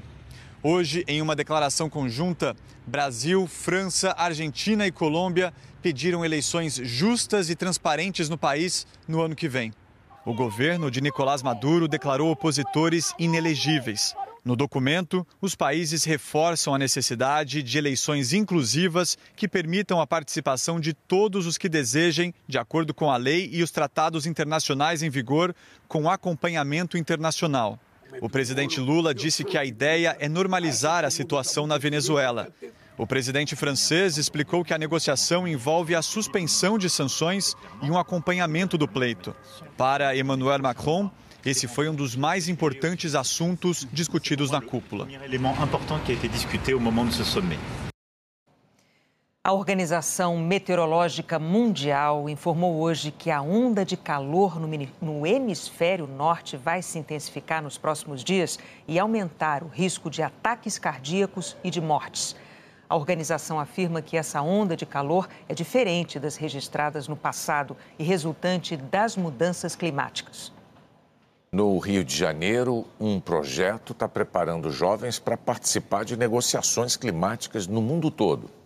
Hoje, 0.63 1.03
em 1.07 1.23
uma 1.23 1.35
declaração 1.35 1.89
conjunta, 1.89 2.55
Brasil, 2.85 3.47
França, 3.47 4.13
Argentina 4.15 4.85
e 4.85 4.91
Colômbia 4.91 5.51
pediram 5.81 6.23
eleições 6.23 6.75
justas 6.83 7.49
e 7.49 7.55
transparentes 7.55 8.29
no 8.29 8.37
país 8.37 8.85
no 9.07 9.21
ano 9.21 9.35
que 9.35 9.49
vem. 9.49 9.73
O 10.23 10.35
governo 10.35 10.91
de 10.91 11.01
Nicolás 11.01 11.41
Maduro 11.41 11.87
declarou 11.87 12.29
opositores 12.29 13.11
inelegíveis. 13.17 14.13
No 14.45 14.55
documento, 14.55 15.25
os 15.41 15.55
países 15.55 16.03
reforçam 16.03 16.75
a 16.75 16.77
necessidade 16.77 17.63
de 17.63 17.77
eleições 17.79 18.31
inclusivas 18.31 19.17
que 19.35 19.47
permitam 19.47 19.99
a 19.99 20.05
participação 20.05 20.79
de 20.79 20.93
todos 20.93 21.47
os 21.47 21.57
que 21.57 21.67
desejem, 21.69 22.35
de 22.47 22.59
acordo 22.59 22.93
com 22.93 23.09
a 23.09 23.17
lei 23.17 23.49
e 23.51 23.63
os 23.63 23.71
tratados 23.71 24.27
internacionais 24.27 25.01
em 25.01 25.09
vigor, 25.09 25.55
com 25.87 26.07
acompanhamento 26.07 26.99
internacional. 26.99 27.79
O 28.19 28.29
presidente 28.29 28.79
Lula 28.79 29.13
disse 29.13 29.43
que 29.43 29.57
a 29.57 29.63
ideia 29.63 30.17
é 30.19 30.27
normalizar 30.27 31.05
a 31.05 31.11
situação 31.11 31.65
na 31.65 31.77
Venezuela. 31.77 32.49
O 32.97 33.07
presidente 33.07 33.55
francês 33.55 34.17
explicou 34.17 34.63
que 34.63 34.73
a 34.73 34.77
negociação 34.77 35.47
envolve 35.47 35.95
a 35.95 36.01
suspensão 36.01 36.77
de 36.77 36.89
sanções 36.89 37.55
e 37.81 37.89
um 37.89 37.97
acompanhamento 37.97 38.77
do 38.77 38.87
pleito. 38.87 39.35
Para 39.77 40.15
Emmanuel 40.15 40.59
Macron, 40.59 41.09
esse 41.45 41.67
foi 41.67 41.89
um 41.89 41.95
dos 41.95 42.15
mais 42.15 42.47
importantes 42.47 43.15
assuntos 43.15 43.87
discutidos 43.91 44.51
na 44.51 44.61
cúpula. 44.61 45.07
A 49.43 49.53
Organização 49.53 50.37
Meteorológica 50.37 51.39
Mundial 51.39 52.29
informou 52.29 52.75
hoje 52.75 53.09
que 53.09 53.31
a 53.31 53.41
onda 53.41 53.83
de 53.83 53.97
calor 53.97 54.59
no 55.01 55.25
hemisfério 55.25 56.05
norte 56.05 56.55
vai 56.55 56.83
se 56.83 56.99
intensificar 56.99 57.59
nos 57.59 57.75
próximos 57.75 58.23
dias 58.23 58.59
e 58.87 58.99
aumentar 58.99 59.63
o 59.63 59.67
risco 59.67 60.11
de 60.11 60.21
ataques 60.21 60.77
cardíacos 60.77 61.57
e 61.63 61.71
de 61.71 61.81
mortes. 61.81 62.35
A 62.87 62.95
organização 62.95 63.59
afirma 63.59 63.99
que 63.99 64.15
essa 64.15 64.43
onda 64.43 64.77
de 64.77 64.85
calor 64.85 65.27
é 65.49 65.55
diferente 65.55 66.19
das 66.19 66.35
registradas 66.35 67.07
no 67.07 67.15
passado 67.15 67.75
e 67.97 68.03
resultante 68.03 68.77
das 68.77 69.17
mudanças 69.17 69.75
climáticas. 69.75 70.53
No 71.51 71.79
Rio 71.79 72.03
de 72.03 72.15
Janeiro, 72.15 72.85
um 72.99 73.19
projeto 73.19 73.93
está 73.93 74.07
preparando 74.07 74.69
jovens 74.69 75.17
para 75.17 75.35
participar 75.35 76.05
de 76.05 76.15
negociações 76.15 76.95
climáticas 76.95 77.65
no 77.65 77.81
mundo 77.81 78.11
todo. 78.11 78.60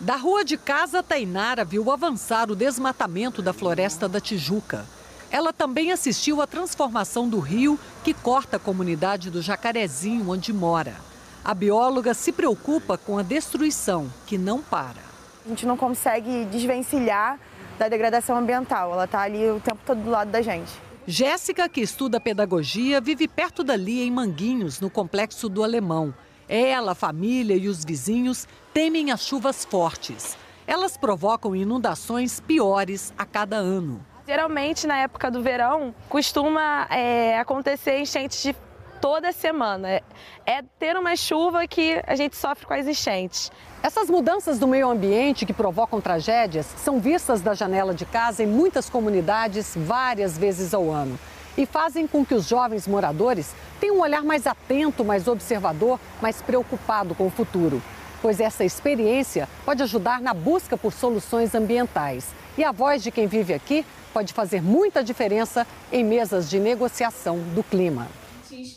Da 0.00 0.16
rua 0.16 0.44
de 0.44 0.56
casa, 0.56 1.02
Tainara 1.02 1.64
viu 1.64 1.90
avançar 1.90 2.50
o 2.50 2.56
desmatamento 2.56 3.40
da 3.40 3.52
floresta 3.52 4.08
da 4.08 4.20
Tijuca. 4.20 4.84
Ela 5.30 5.52
também 5.52 5.92
assistiu 5.92 6.42
à 6.42 6.46
transformação 6.46 7.28
do 7.28 7.38
rio 7.38 7.78
que 8.02 8.12
corta 8.12 8.56
a 8.56 8.60
comunidade 8.60 9.30
do 9.30 9.40
Jacarezinho, 9.40 10.30
onde 10.30 10.52
mora. 10.52 10.96
A 11.44 11.54
bióloga 11.54 12.12
se 12.14 12.32
preocupa 12.32 12.98
com 12.98 13.18
a 13.18 13.22
destruição, 13.22 14.10
que 14.26 14.36
não 14.36 14.62
para. 14.62 15.02
A 15.44 15.48
gente 15.48 15.66
não 15.66 15.76
consegue 15.76 16.44
desvencilhar 16.46 17.38
da 17.78 17.88
degradação 17.88 18.36
ambiental. 18.36 18.92
Ela 18.92 19.04
está 19.04 19.20
ali 19.20 19.50
o 19.50 19.60
tempo 19.60 19.80
todo 19.84 20.02
do 20.02 20.10
lado 20.10 20.30
da 20.30 20.42
gente. 20.42 20.72
Jéssica, 21.06 21.68
que 21.68 21.82
estuda 21.82 22.18
pedagogia, 22.18 23.00
vive 23.00 23.28
perto 23.28 23.62
dali 23.62 24.02
em 24.02 24.10
Manguinhos, 24.10 24.80
no 24.80 24.88
complexo 24.88 25.48
do 25.48 25.62
Alemão. 25.62 26.14
Ela, 26.48 26.92
a 26.92 26.94
família 26.94 27.56
e 27.56 27.68
os 27.68 27.84
vizinhos 27.84 28.46
temem 28.72 29.10
as 29.10 29.26
chuvas 29.26 29.64
fortes. 29.64 30.36
Elas 30.66 30.96
provocam 30.96 31.54
inundações 31.54 32.40
piores 32.40 33.12
a 33.16 33.24
cada 33.24 33.56
ano. 33.56 34.04
Geralmente, 34.26 34.86
na 34.86 34.96
época 34.98 35.30
do 35.30 35.42
verão, 35.42 35.94
costuma 36.08 36.86
é, 36.90 37.38
acontecer 37.38 37.98
enchentes 37.98 38.42
de 38.42 38.56
toda 39.00 39.32
semana. 39.32 39.90
É, 39.90 40.02
é 40.46 40.62
ter 40.78 40.96
uma 40.96 41.14
chuva 41.14 41.66
que 41.66 42.00
a 42.06 42.14
gente 42.14 42.34
sofre 42.36 42.64
com 42.64 42.72
as 42.72 42.86
enchentes. 42.86 43.52
Essas 43.82 44.08
mudanças 44.08 44.58
do 44.58 44.66
meio 44.66 44.88
ambiente 44.88 45.44
que 45.44 45.52
provocam 45.52 46.00
tragédias 46.00 46.64
são 46.78 46.98
vistas 46.98 47.42
da 47.42 47.52
janela 47.52 47.92
de 47.92 48.06
casa 48.06 48.42
em 48.42 48.46
muitas 48.46 48.88
comunidades 48.88 49.74
várias 49.76 50.38
vezes 50.38 50.72
ao 50.72 50.90
ano 50.90 51.18
e 51.56 51.66
fazem 51.66 52.06
com 52.06 52.24
que 52.24 52.34
os 52.34 52.46
jovens 52.46 52.86
moradores 52.86 53.54
tenham 53.80 53.96
um 53.96 54.00
olhar 54.00 54.22
mais 54.22 54.46
atento, 54.46 55.04
mais 55.04 55.28
observador, 55.28 55.98
mais 56.20 56.42
preocupado 56.42 57.14
com 57.14 57.26
o 57.26 57.30
futuro. 57.30 57.82
Pois 58.20 58.40
essa 58.40 58.64
experiência 58.64 59.48
pode 59.64 59.82
ajudar 59.82 60.20
na 60.20 60.32
busca 60.32 60.76
por 60.76 60.92
soluções 60.92 61.54
ambientais. 61.54 62.28
E 62.56 62.64
a 62.64 62.72
voz 62.72 63.02
de 63.02 63.10
quem 63.10 63.26
vive 63.26 63.52
aqui 63.52 63.84
pode 64.12 64.32
fazer 64.32 64.62
muita 64.62 65.02
diferença 65.02 65.66
em 65.92 66.04
mesas 66.04 66.48
de 66.48 66.58
negociação 66.58 67.38
do 67.54 67.62
clima. 67.62 68.08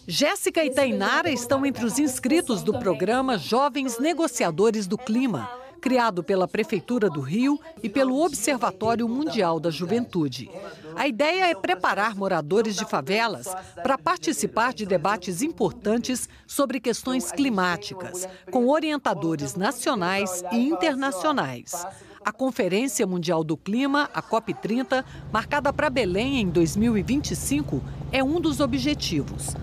Jéssica 0.08 0.64
e 0.66 0.72
Tainara 0.72 1.30
estão 1.30 1.66
entre 1.66 1.86
os 1.86 2.00
inscritos 2.00 2.64
do 2.64 2.78
programa 2.80 3.38
Jovens 3.38 4.00
Negociadores 4.00 4.88
do 4.88 4.98
Clima 4.98 5.67
criado 5.78 6.24
pela 6.24 6.48
Prefeitura 6.48 7.10
do 7.10 7.22
Rio 7.22 7.60
e 7.82 7.88
pelo 7.88 8.22
Observatório 8.22 9.08
Mundial 9.08 9.60
da 9.60 9.70
Juventude. 9.70 10.50
A 10.96 11.08
ideia 11.08 11.52
é 11.52 11.56
preparar 11.56 12.16
moradores 12.16 12.76
de 12.76 12.84
favelas 12.84 13.48
para 13.84 13.98
participar 13.98 14.74
de 14.74 14.86
debates 14.86 15.42
importantes 15.42 16.28
sobre 16.48 16.80
questões 16.80 17.32
climáticas, 17.32 18.28
com 18.52 18.68
orientadores 18.68 19.56
nacionais 19.56 20.44
e 20.52 20.58
internacionais. 20.58 21.86
A 22.26 22.32
Conferência 22.32 23.08
Mundial 23.08 23.44
do 23.44 23.56
Clima, 23.56 24.10
a 24.14 24.22
COP30, 24.22 25.06
marcada 25.32 25.72
para 25.72 25.90
Belém 25.90 26.42
em 26.42 26.50
2025, 26.50 27.82
é 28.12 28.24
um 28.24 28.42
dos 28.42 28.60
objetivos. 28.60 29.56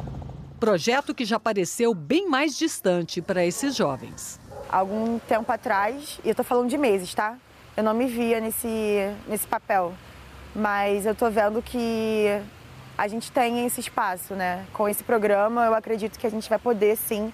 Projeto 0.58 1.14
que 1.14 1.26
já 1.26 1.38
pareceu 1.38 1.92
bem 1.92 2.26
mais 2.26 2.56
distante 2.56 3.20
para 3.20 3.44
esses 3.44 3.76
jovens. 3.76 4.40
Algum 4.74 5.20
tempo 5.20 5.52
atrás, 5.52 6.18
e 6.24 6.26
eu 6.26 6.32
estou 6.32 6.44
falando 6.44 6.68
de 6.68 6.76
meses, 6.76 7.14
tá? 7.14 7.36
Eu 7.76 7.84
não 7.84 7.94
me 7.94 8.08
via 8.08 8.40
nesse, 8.40 9.08
nesse 9.28 9.46
papel, 9.46 9.94
mas 10.52 11.06
eu 11.06 11.12
estou 11.12 11.30
vendo 11.30 11.62
que 11.62 12.26
a 12.98 13.06
gente 13.06 13.30
tem 13.30 13.64
esse 13.64 13.78
espaço, 13.78 14.34
né? 14.34 14.66
Com 14.72 14.88
esse 14.88 15.04
programa, 15.04 15.64
eu 15.64 15.76
acredito 15.76 16.18
que 16.18 16.26
a 16.26 16.30
gente 16.30 16.50
vai 16.50 16.58
poder, 16.58 16.96
sim, 16.96 17.32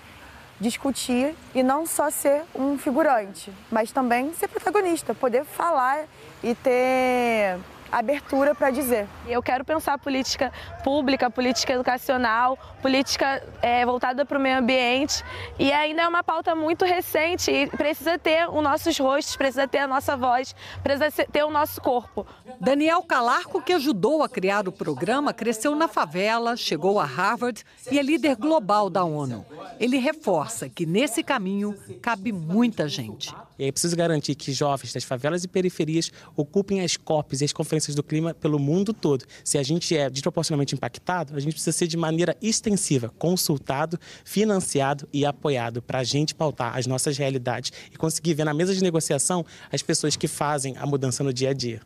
discutir 0.60 1.34
e 1.54 1.62
não 1.62 1.86
só 1.86 2.10
ser 2.10 2.42
um 2.54 2.76
figurante, 2.76 3.50
mas 3.70 3.90
também 3.90 4.34
ser 4.34 4.46
protagonista, 4.46 5.14
poder 5.14 5.46
falar 5.46 6.00
e 6.42 6.54
ter 6.54 7.58
abertura 7.90 8.54
para 8.54 8.70
dizer. 8.70 9.06
Eu 9.26 9.42
quero 9.42 9.64
pensar 9.64 9.98
política 9.98 10.52
pública, 10.84 11.30
política 11.30 11.72
educacional, 11.72 12.58
política 12.80 13.42
é, 13.60 13.84
voltada 13.84 14.24
para 14.24 14.38
o 14.38 14.40
meio 14.40 14.58
ambiente 14.58 15.22
e 15.58 15.72
ainda 15.72 16.02
é 16.02 16.08
uma 16.08 16.22
pauta 16.22 16.54
muito 16.54 16.84
recente 16.84 17.50
e 17.50 17.66
precisa 17.66 18.18
ter 18.18 18.48
os 18.48 18.62
nossos 18.62 18.98
rostos, 18.98 19.36
precisa 19.36 19.66
ter 19.66 19.78
a 19.78 19.86
nossa 19.86 20.16
voz, 20.16 20.54
precisa 20.82 21.10
ter 21.10 21.44
o 21.44 21.50
nosso 21.50 21.80
corpo. 21.80 22.26
Daniel 22.60 23.02
Calarco, 23.02 23.62
que 23.62 23.72
ajudou 23.72 24.22
a 24.22 24.28
criar 24.28 24.68
o 24.68 24.72
programa, 24.72 25.32
cresceu 25.32 25.74
na 25.74 25.88
favela, 25.88 26.56
chegou 26.56 26.98
a 26.98 27.04
Harvard 27.04 27.64
e 27.90 27.98
é 27.98 28.02
líder 28.02 28.36
global 28.36 28.88
da 28.88 29.04
ONU. 29.04 29.44
Ele 29.78 29.98
reforça 29.98 30.68
que 30.68 30.86
nesse 30.86 31.22
caminho 31.22 31.76
cabe 32.00 32.32
muita 32.32 32.88
gente. 32.88 33.34
E 33.58 33.66
é 33.66 33.72
preciso 33.72 33.96
garantir 33.96 34.34
que 34.34 34.52
jovens 34.52 34.92
das 34.92 35.04
favelas 35.04 35.44
e 35.44 35.48
periferias 35.48 36.10
ocupem 36.34 36.80
as 36.80 36.96
COPs 36.96 37.42
e 37.42 37.44
as 37.44 37.52
conferências 37.52 37.79
do 37.88 38.02
clima 38.02 38.34
pelo 38.34 38.58
mundo 38.58 38.92
todo. 38.92 39.24
Se 39.44 39.58
a 39.58 39.62
gente 39.62 39.96
é 39.96 40.08
desproporcionalmente 40.08 40.74
impactado, 40.74 41.34
a 41.34 41.40
gente 41.40 41.52
precisa 41.52 41.76
ser 41.76 41.86
de 41.86 41.96
maneira 41.96 42.36
extensiva, 42.40 43.12
consultado, 43.18 43.98
financiado 44.24 45.08
e 45.12 45.24
apoiado 45.24 45.82
para 45.82 46.00
a 46.00 46.04
gente 46.04 46.34
pautar 46.34 46.76
as 46.76 46.86
nossas 46.86 47.16
realidades 47.16 47.72
e 47.92 47.96
conseguir 47.96 48.34
ver 48.34 48.44
na 48.44 48.54
mesa 48.54 48.74
de 48.74 48.82
negociação 48.82 49.44
as 49.72 49.82
pessoas 49.82 50.16
que 50.16 50.28
fazem 50.28 50.76
a 50.78 50.86
mudança 50.86 51.24
no 51.24 51.32
dia 51.32 51.50
a 51.50 51.52
dia. 51.52 51.80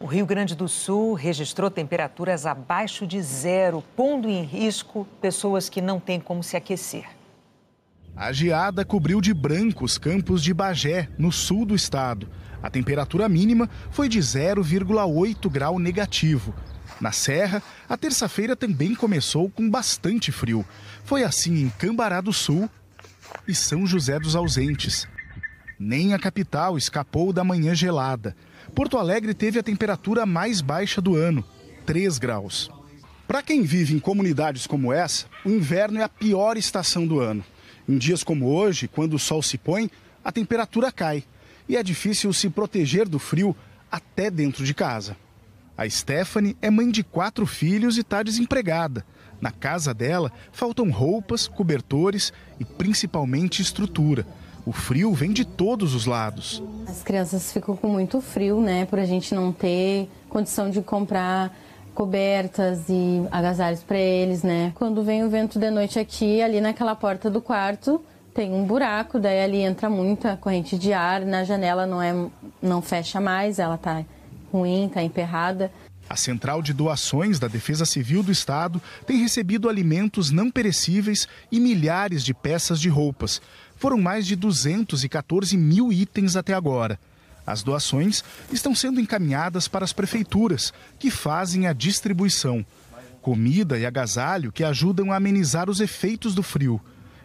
O 0.00 0.06
Rio 0.06 0.26
Grande 0.26 0.54
do 0.54 0.68
Sul 0.68 1.14
registrou 1.14 1.70
temperaturas 1.70 2.44
abaixo 2.44 3.06
de 3.06 3.22
zero, 3.22 3.82
pondo 3.96 4.28
em 4.28 4.42
risco 4.42 5.08
pessoas 5.20 5.68
que 5.68 5.80
não 5.80 5.98
têm 5.98 6.20
como 6.20 6.42
se 6.42 6.56
aquecer. 6.56 7.06
A 8.16 8.32
geada 8.32 8.84
cobriu 8.84 9.20
de 9.20 9.34
branco 9.34 9.84
os 9.84 9.98
campos 9.98 10.42
de 10.42 10.54
Bagé, 10.54 11.08
no 11.18 11.32
sul 11.32 11.66
do 11.66 11.74
estado. 11.74 12.28
A 12.62 12.70
temperatura 12.70 13.28
mínima 13.28 13.68
foi 13.90 14.08
de 14.08 14.20
0,8 14.20 15.50
grau 15.50 15.80
negativo. 15.80 16.54
Na 17.00 17.10
Serra, 17.10 17.60
a 17.88 17.96
terça-feira 17.96 18.54
também 18.54 18.94
começou 18.94 19.50
com 19.50 19.68
bastante 19.68 20.30
frio. 20.30 20.64
Foi 21.04 21.24
assim 21.24 21.62
em 21.62 21.68
Cambará 21.70 22.20
do 22.20 22.32
Sul 22.32 22.70
e 23.48 23.54
São 23.54 23.84
José 23.84 24.20
dos 24.20 24.36
Ausentes. 24.36 25.08
Nem 25.76 26.14
a 26.14 26.18
capital 26.18 26.78
escapou 26.78 27.32
da 27.32 27.42
manhã 27.42 27.74
gelada. 27.74 28.36
Porto 28.76 28.96
Alegre 28.96 29.34
teve 29.34 29.58
a 29.58 29.62
temperatura 29.62 30.24
mais 30.24 30.60
baixa 30.60 31.00
do 31.00 31.16
ano, 31.16 31.44
3 31.84 32.16
graus. 32.18 32.70
Para 33.26 33.42
quem 33.42 33.62
vive 33.62 33.94
em 33.94 33.98
comunidades 33.98 34.68
como 34.68 34.92
essa, 34.92 35.26
o 35.44 35.50
inverno 35.50 35.98
é 35.98 36.04
a 36.04 36.08
pior 36.08 36.56
estação 36.56 37.04
do 37.06 37.18
ano. 37.18 37.44
Em 37.88 37.98
dias 37.98 38.24
como 38.24 38.46
hoje, 38.46 38.88
quando 38.88 39.14
o 39.14 39.18
sol 39.18 39.42
se 39.42 39.58
põe, 39.58 39.90
a 40.24 40.32
temperatura 40.32 40.90
cai 40.90 41.24
e 41.68 41.76
é 41.76 41.82
difícil 41.82 42.32
se 42.32 42.48
proteger 42.48 43.08
do 43.08 43.18
frio 43.18 43.54
até 43.90 44.30
dentro 44.30 44.64
de 44.64 44.74
casa. 44.74 45.16
A 45.76 45.88
Stephanie 45.88 46.56
é 46.62 46.70
mãe 46.70 46.90
de 46.90 47.02
quatro 47.02 47.46
filhos 47.46 47.96
e 47.96 48.00
está 48.00 48.22
desempregada. 48.22 49.04
Na 49.40 49.50
casa 49.50 49.92
dela 49.92 50.32
faltam 50.52 50.90
roupas, 50.90 51.46
cobertores 51.46 52.32
e 52.58 52.64
principalmente 52.64 53.60
estrutura. 53.60 54.26
O 54.64 54.72
frio 54.72 55.12
vem 55.12 55.32
de 55.32 55.44
todos 55.44 55.94
os 55.94 56.06
lados. 56.06 56.62
As 56.86 57.02
crianças 57.02 57.52
ficam 57.52 57.76
com 57.76 57.88
muito 57.88 58.20
frio, 58.22 58.60
né? 58.60 58.86
Por 58.86 58.98
a 58.98 59.04
gente 59.04 59.34
não 59.34 59.52
ter 59.52 60.08
condição 60.28 60.70
de 60.70 60.80
comprar 60.80 61.54
cobertas 61.94 62.88
e 62.88 63.26
agasalhos 63.30 63.82
para 63.82 63.98
eles, 63.98 64.42
né? 64.42 64.72
Quando 64.74 65.02
vem 65.02 65.24
o 65.24 65.30
vento 65.30 65.58
de 65.58 65.70
noite 65.70 65.98
aqui, 65.98 66.42
ali 66.42 66.60
naquela 66.60 66.94
porta 66.94 67.30
do 67.30 67.40
quarto, 67.40 68.04
tem 68.34 68.52
um 68.52 68.64
buraco, 68.64 69.18
daí 69.18 69.42
ali 69.42 69.58
entra 69.58 69.88
muita 69.88 70.36
corrente 70.36 70.76
de 70.76 70.92
ar, 70.92 71.20
na 71.20 71.44
janela 71.44 71.86
não 71.86 72.02
é 72.02 72.12
não 72.60 72.82
fecha 72.82 73.20
mais, 73.20 73.58
ela 73.58 73.78
tá 73.78 74.04
ruim, 74.52 74.90
tá 74.92 75.02
emperrada. 75.02 75.70
A 76.08 76.16
Central 76.16 76.60
de 76.60 76.72
Doações 76.72 77.38
da 77.38 77.48
Defesa 77.48 77.86
Civil 77.86 78.22
do 78.22 78.30
Estado 78.30 78.82
tem 79.06 79.16
recebido 79.16 79.68
alimentos 79.68 80.30
não 80.30 80.50
perecíveis 80.50 81.26
e 81.50 81.58
milhares 81.58 82.22
de 82.22 82.34
peças 82.34 82.78
de 82.78 82.88
roupas. 82.88 83.40
Foram 83.76 83.98
mais 83.98 84.26
de 84.26 84.36
214 84.36 85.56
mil 85.56 85.92
itens 85.92 86.36
até 86.36 86.52
agora. 86.52 86.98
As 87.46 87.62
doações 87.62 88.24
estão 88.50 88.74
sendo 88.74 89.00
encaminhadas 89.00 89.68
para 89.68 89.84
as 89.84 89.92
prefeituras, 89.92 90.72
que 90.98 91.10
fazem 91.10 91.66
a 91.66 91.72
distribuição. 91.72 92.64
Comida 93.20 93.78
e 93.78 93.86
agasalho 93.86 94.52
que 94.52 94.64
ajudam 94.64 95.12
a 95.12 95.16
amenizar 95.16 95.68
os 95.68 95.80
efeitos 95.80 96.34
do 96.34 96.42
frio. 96.42 96.80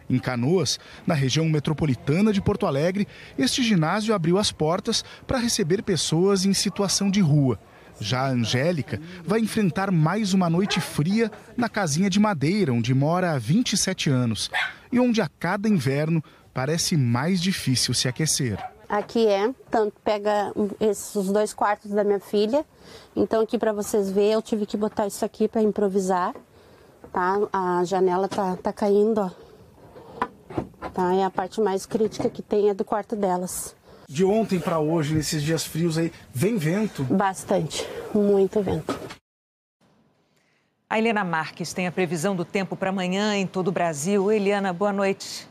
Em 0.08 0.18
Canoas, 0.18 0.78
na 1.06 1.14
região 1.14 1.48
metropolitana 1.48 2.32
de 2.32 2.40
Porto 2.40 2.66
Alegre, 2.66 3.06
este 3.38 3.62
ginásio 3.62 4.14
abriu 4.14 4.38
as 4.38 4.50
portas 4.50 5.04
para 5.26 5.38
receber 5.38 5.82
pessoas 5.82 6.44
em 6.44 6.52
situação 6.52 7.10
de 7.10 7.20
rua. 7.20 7.58
Já 8.00 8.22
a 8.22 8.30
Angélica 8.30 9.00
vai 9.24 9.40
enfrentar 9.40 9.90
mais 9.92 10.32
uma 10.34 10.50
noite 10.50 10.80
fria 10.80 11.30
na 11.56 11.68
casinha 11.68 12.10
de 12.10 12.18
madeira, 12.18 12.72
onde 12.72 12.92
mora 12.94 13.32
há 13.32 13.38
27 13.38 14.10
anos, 14.10 14.50
e 14.90 14.98
onde 14.98 15.20
a 15.20 15.28
cada 15.28 15.68
inverno 15.68 16.24
parece 16.52 16.96
mais 16.96 17.40
difícil 17.40 17.94
se 17.94 18.08
aquecer. 18.08 18.58
Aqui 18.90 19.24
é, 19.28 19.54
tanto 19.70 19.94
pega 20.02 20.52
esses 20.80 21.30
dois 21.30 21.54
quartos 21.54 21.92
da 21.92 22.02
minha 22.02 22.18
filha. 22.18 22.66
Então 23.14 23.40
aqui 23.40 23.56
para 23.56 23.72
vocês 23.72 24.10
verem, 24.10 24.32
eu 24.32 24.42
tive 24.42 24.66
que 24.66 24.76
botar 24.76 25.06
isso 25.06 25.24
aqui 25.24 25.46
para 25.46 25.62
improvisar, 25.62 26.34
tá? 27.12 27.36
A 27.52 27.84
janela 27.84 28.26
tá, 28.26 28.56
tá 28.56 28.72
caindo, 28.72 29.20
ó. 29.20 29.30
Tá? 30.92 31.14
É 31.14 31.22
a 31.22 31.30
parte 31.30 31.60
mais 31.60 31.86
crítica 31.86 32.28
que 32.28 32.42
tem 32.42 32.68
é 32.68 32.74
do 32.74 32.84
quarto 32.84 33.14
delas. 33.14 33.76
De 34.08 34.24
ontem 34.24 34.58
para 34.58 34.80
hoje, 34.80 35.14
nesses 35.14 35.40
dias 35.40 35.64
frios 35.64 35.96
aí, 35.96 36.12
vem 36.34 36.56
vento? 36.56 37.04
Bastante, 37.04 37.88
muito 38.12 38.60
vento. 38.60 38.98
A 40.88 40.98
Helena 40.98 41.22
Marques 41.22 41.72
tem 41.72 41.86
a 41.86 41.92
previsão 41.92 42.34
do 42.34 42.44
tempo 42.44 42.74
para 42.74 42.90
amanhã 42.90 43.36
em 43.36 43.46
todo 43.46 43.68
o 43.68 43.72
Brasil. 43.72 44.32
Eliana, 44.32 44.72
boa 44.72 44.92
noite. 44.92 45.48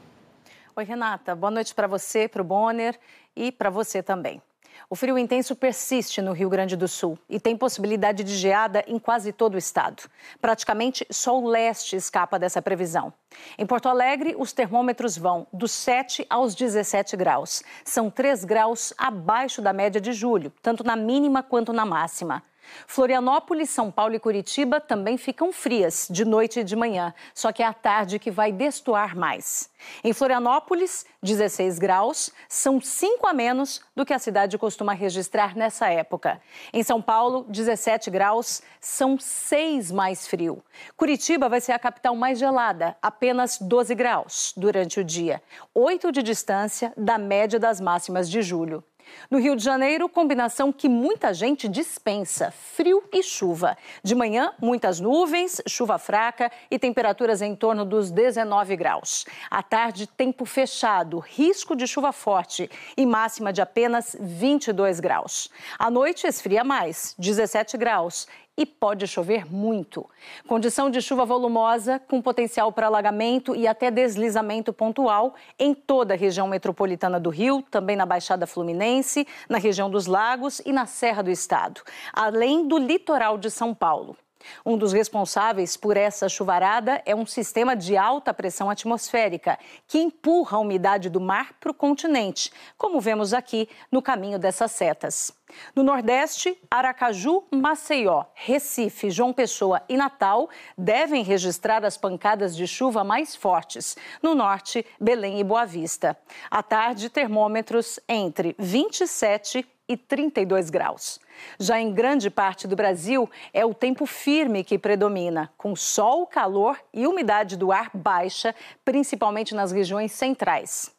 Oi, 0.76 0.84
Renata. 0.84 1.36
Boa 1.36 1.52
noite 1.52 1.74
para 1.74 1.88
você, 1.88 2.28
para 2.28 2.42
o 2.42 2.46
Bonner 2.46 3.00
e 3.40 3.52
para 3.52 3.70
você 3.70 4.04
também. 4.04 4.42
O 4.90 4.96
frio 4.96 5.18
intenso 5.18 5.56
persiste 5.56 6.22
no 6.22 6.34
Rio 6.34 6.50
Grande 6.50 6.76
do 6.76 6.88
Sul 6.88 7.18
e 7.30 7.40
tem 7.40 7.56
possibilidade 7.56 8.24
de 8.24 8.36
geada 8.36 8.84
em 8.88 8.98
quase 8.98 9.32
todo 9.32 9.54
o 9.54 9.58
estado. 9.58 10.04
Praticamente 10.42 11.06
só 11.12 11.40
o 11.40 11.48
leste 11.48 11.96
escapa 11.96 12.40
dessa 12.40 12.62
previsão. 12.62 13.14
Em 13.58 13.66
Porto 13.66 13.88
Alegre, 13.88 14.36
os 14.38 14.52
termômetros 14.52 15.18
vão 15.18 15.46
dos 15.54 15.72
7 15.72 16.26
aos 16.30 16.56
17 16.56 17.16
graus. 17.16 17.64
São 17.86 18.10
3 18.10 18.44
graus 18.46 18.94
abaixo 18.98 19.62
da 19.62 19.72
média 19.72 20.02
de 20.02 20.12
julho, 20.12 20.52
tanto 20.62 20.84
na 20.84 20.96
mínima 20.96 21.44
quanto 21.44 21.72
na 21.72 21.86
máxima. 21.86 22.44
Florianópolis, 22.88 23.70
São 23.70 23.92
Paulo 23.92 24.16
e 24.16 24.20
Curitiba 24.20 24.80
também 24.80 25.18
ficam 25.18 25.52
frias 25.52 26.08
de 26.10 26.26
noite 26.26 26.60
e 26.60 26.64
de 26.64 26.76
manhã, 26.76 27.14
só 27.34 27.52
que 27.52 27.64
é 27.64 27.66
à 27.66 27.74
tarde 27.74 28.20
que 28.20 28.32
vai 28.32 28.52
destoar 28.52 29.18
mais. 29.18 29.70
Em 30.04 30.14
Florianópolis, 30.14 31.06
16 31.22 31.80
graus, 31.80 32.32
são 32.48 32.80
5 32.80 33.28
a 33.28 33.34
menos 33.34 33.82
do 33.96 34.06
que 34.06 34.14
a 34.14 34.20
cidade 34.20 34.58
costuma 34.58 34.94
registrar 34.94 35.56
nessa 35.56 35.88
época. 35.90 36.42
Em 36.74 36.84
São 36.84 37.02
Paulo, 37.02 37.46
17 37.50 38.10
graus, 38.10 38.62
são 38.80 39.18
6 39.20 39.92
mais 39.92 40.28
frio. 40.28 40.64
Curitiba 40.96 41.50
vai 41.50 41.62
ser 41.62 41.72
a 41.72 41.80
capital 41.80 42.16
mais 42.16 42.40
gelada, 42.40 42.96
apenas 43.02 43.58
12 43.60 43.96
graus 43.96 44.54
durante 44.56 45.00
o 45.00 45.04
dia, 45.04 45.42
8 45.74 46.12
de 46.12 46.24
distância 46.24 46.94
da 46.96 47.18
média 47.18 47.60
das 47.60 47.80
máximas 47.80 48.30
de 48.30 48.42
julho. 48.42 48.84
No 49.30 49.40
Rio 49.40 49.56
de 49.56 49.64
Janeiro, 49.64 50.10
combinação 50.10 50.72
que 50.72 50.90
muita 50.90 51.34
gente 51.34 51.68
dispensa: 51.68 52.52
frio 52.52 53.04
e 53.14 53.22
chuva. 53.22 53.78
De 54.04 54.16
manhã, 54.16 54.54
muitas 54.62 55.00
nuvens, 55.00 55.62
chuva 55.68 55.98
fraca 55.98 56.52
e 56.70 56.80
temperaturas 56.80 57.42
em 57.42 57.56
torno 57.56 57.86
dos 57.86 58.12
19 58.12 58.76
graus. 58.76 59.26
À 59.50 59.62
tarde, 59.62 60.08
tempo 60.08 60.46
fechado, 60.46 61.20
risco 61.20 61.76
de 61.76 61.88
chuva 61.88 62.12
forte 62.12 62.70
e 62.98 63.06
máxima 63.06 63.54
de 63.54 63.62
apenas 63.62 64.16
22 64.20 65.00
graus. 65.00 65.50
À 65.78 65.90
noite, 65.90 66.28
esfria 66.28 66.64
mais, 66.64 67.16
17 67.18 67.78
graus 67.78 68.28
e 68.60 68.66
pode 68.66 69.08
chover 69.08 69.50
muito. 69.50 70.06
Condição 70.46 70.90
de 70.90 71.02
chuva 71.02 71.24
volumosa, 71.24 71.98
com 71.98 72.22
potencial 72.22 72.74
para 72.74 72.88
alagamento 72.88 73.56
e 73.56 73.66
até 73.66 73.90
deslizamento 73.90 74.74
pontual 74.74 75.34
em 75.58 75.74
toda 75.74 76.14
a 76.14 76.18
região 76.18 76.46
metropolitana 76.46 77.18
do 77.22 77.30
Rio, 77.30 77.64
também 77.72 77.96
na 77.96 78.06
Baixada 78.06 78.46
Fluminense, 78.46 79.26
na 79.48 79.58
região 79.58 79.90
dos 79.90 80.08
Lagos 80.08 80.62
e 80.66 80.74
na 80.74 80.86
Serra 80.86 81.24
do 81.24 81.32
Estado, 81.32 81.82
além 82.12 82.68
do 82.68 82.78
litoral 82.78 83.38
de 83.38 83.50
São 83.50 83.74
Paulo. 83.74 84.18
Um 84.66 84.78
dos 84.78 84.94
responsáveis 84.94 85.76
por 85.76 85.98
essa 85.98 86.30
chuvarada 86.30 87.02
é 87.06 87.16
um 87.16 87.26
sistema 87.26 87.76
de 87.76 87.98
alta 87.98 88.34
pressão 88.34 88.70
atmosférica 88.70 89.58
que 89.88 90.00
empurra 90.00 90.58
a 90.58 90.62
umidade 90.62 91.10
do 91.10 91.20
mar 91.20 91.54
para 91.60 91.72
o 91.72 91.74
continente, 91.74 92.52
como 92.78 93.02
vemos 93.02 93.34
aqui 93.34 93.68
no 93.92 94.02
caminho 94.02 94.40
dessas 94.40 94.72
setas. 94.72 95.34
No 95.76 95.84
Nordeste, 95.84 96.58
Aracaju, 96.70 97.44
Maceió, 97.52 98.26
Recife, 98.36 99.10
João 99.10 99.34
Pessoa 99.34 99.82
e 99.90 99.98
Natal 99.98 100.50
devem 100.78 101.24
registrar 101.24 101.84
as 101.84 101.98
pancadas 101.98 102.56
de 102.56 102.68
chuva 102.68 103.04
mais 103.04 103.36
fortes. 103.36 103.98
No 104.22 104.36
Norte, 104.36 104.86
Belém 105.00 105.40
e 105.40 105.44
Boa 105.44 105.66
Vista. 105.66 106.18
À 106.52 106.62
tarde, 106.62 107.10
termômetros 107.10 108.00
entre 108.08 108.56
27 108.60 109.66
e 109.90 109.98
32 109.98 110.70
graus. 110.70 111.20
Já 111.60 111.80
em 111.80 111.92
grande 111.92 112.30
parte 112.30 112.68
do 112.68 112.76
Brasil, 112.76 113.28
é 113.52 113.66
o 113.66 113.74
tempo 113.74 114.06
firme 114.06 114.64
que 114.64 114.78
predomina, 114.78 115.52
com 115.58 115.76
sol, 115.76 116.28
calor 116.28 116.80
e 116.94 117.08
umidade 117.08 117.58
do 117.58 117.72
ar 117.72 117.90
baixa, 117.94 118.54
principalmente 118.86 119.56
nas 119.56 119.72
regiões 119.72 120.12
centrais. 120.12 120.92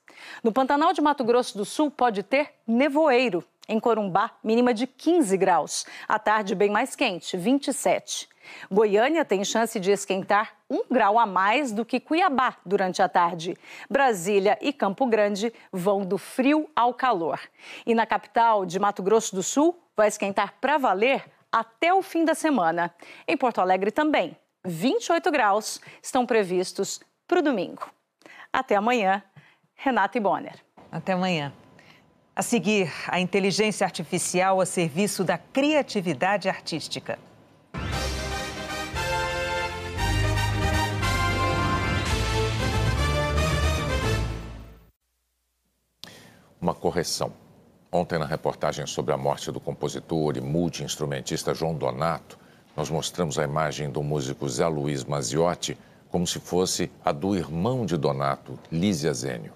No 0.42 0.52
Pantanal 0.52 0.92
de 0.92 1.00
Mato 1.00 1.24
Grosso 1.24 1.56
do 1.56 1.64
Sul, 1.64 1.90
pode 1.90 2.22
ter 2.24 2.50
nevoeiro. 2.66 3.44
Em 3.70 3.78
Corumbá, 3.78 4.32
mínima 4.42 4.74
de 4.74 4.84
15 4.84 5.36
graus. 5.36 5.86
À 6.08 6.18
tarde, 6.18 6.56
bem 6.56 6.68
mais 6.68 6.96
quente, 6.96 7.36
27. 7.36 8.28
Goiânia 8.68 9.24
tem 9.24 9.44
chance 9.44 9.78
de 9.78 9.92
esquentar 9.92 10.56
um 10.68 10.82
grau 10.90 11.20
a 11.20 11.24
mais 11.24 11.70
do 11.70 11.84
que 11.84 12.00
Cuiabá 12.00 12.56
durante 12.66 13.00
a 13.00 13.08
tarde. 13.08 13.56
Brasília 13.88 14.58
e 14.60 14.72
Campo 14.72 15.06
Grande 15.06 15.52
vão 15.70 16.04
do 16.04 16.18
frio 16.18 16.68
ao 16.74 16.92
calor. 16.92 17.38
E 17.86 17.94
na 17.94 18.04
capital 18.04 18.66
de 18.66 18.76
Mato 18.80 19.04
Grosso 19.04 19.36
do 19.36 19.42
Sul, 19.42 19.80
vai 19.96 20.08
esquentar 20.08 20.54
para 20.60 20.76
valer 20.76 21.24
até 21.52 21.94
o 21.94 22.02
fim 22.02 22.24
da 22.24 22.34
semana. 22.34 22.92
Em 23.24 23.36
Porto 23.36 23.60
Alegre 23.60 23.92
também, 23.92 24.36
28 24.64 25.30
graus 25.30 25.80
estão 26.02 26.26
previstos 26.26 26.98
para 27.28 27.38
o 27.38 27.42
domingo. 27.42 27.88
Até 28.52 28.74
amanhã, 28.74 29.22
Renata 29.76 30.18
e 30.18 30.20
Bonner. 30.20 30.56
Até 30.90 31.12
amanhã. 31.12 31.52
A 32.34 32.42
seguir, 32.42 32.92
a 33.08 33.18
inteligência 33.18 33.84
artificial 33.84 34.60
a 34.60 34.66
serviço 34.66 35.24
da 35.24 35.36
criatividade 35.36 36.48
artística. 36.48 37.18
Uma 46.60 46.72
correção. 46.72 47.32
Ontem, 47.90 48.16
na 48.18 48.26
reportagem 48.26 48.86
sobre 48.86 49.12
a 49.12 49.16
morte 49.16 49.50
do 49.50 49.58
compositor 49.58 50.36
e 50.36 50.40
multi-instrumentista 50.40 51.52
João 51.52 51.74
Donato, 51.74 52.38
nós 52.76 52.88
mostramos 52.88 53.40
a 53.40 53.44
imagem 53.44 53.90
do 53.90 54.04
músico 54.04 54.48
Zé 54.48 54.68
Luiz 54.68 55.04
Maziotti 55.04 55.76
como 56.08 56.26
se 56.26 56.38
fosse 56.38 56.90
a 57.04 57.10
do 57.10 57.34
irmão 57.34 57.84
de 57.84 57.96
Donato, 57.96 58.56
Lísia 58.70 59.12
Zênio. 59.12 59.52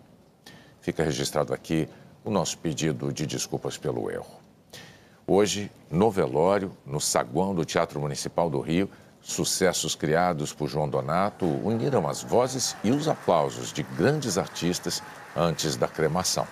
Fica 0.81 1.05
registrado 1.05 1.55
aqui 1.55 1.89
o 2.25 2.31
nosso 2.31 2.57
pedido 2.59 3.12
de 3.12 3.27
desculpas 3.27 3.77
pelo 3.77 4.11
erro. 4.11 4.41
Hoje, 5.27 5.70
no 5.91 6.11
velório, 6.11 6.72
no 6.85 7.01
saguão 7.01 7.55
do 7.55 7.64
Teatro 7.64 8.01
Municipal 8.01 8.49
do 8.49 8.61
Rio, 8.61 8.89
sucessos 9.20 9.95
criados 9.95 10.53
por 10.53 10.68
João 10.68 10.89
Donato 10.89 11.47
uniram 11.47 12.09
as 12.09 12.22
vozes 12.22 12.77
e 12.83 12.91
os 12.91 13.09
aplausos 13.09 13.72
de 13.72 13.83
grandes 13.83 14.37
artistas 14.37 15.03
antes 15.37 15.77
da 15.77 15.89
cremação. 15.89 16.47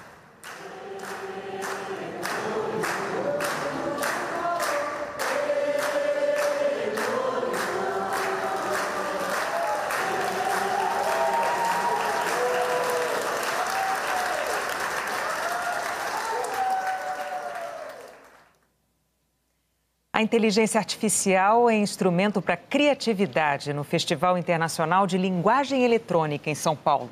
A 20.23 20.25
inteligência 20.25 20.79
artificial 20.79 21.69
é 21.69 21.77
instrumento 21.77 22.41
para 22.41 22.57
criatividade 22.57 23.73
no 23.73 23.83
Festival 23.83 24.39
Internacional 24.39 25.05
de 25.05 25.19
Linguagem 25.19 25.83
Eletrônica 25.83 26.49
em 26.49 26.55
São 26.55 26.77
Paulo. 26.77 27.11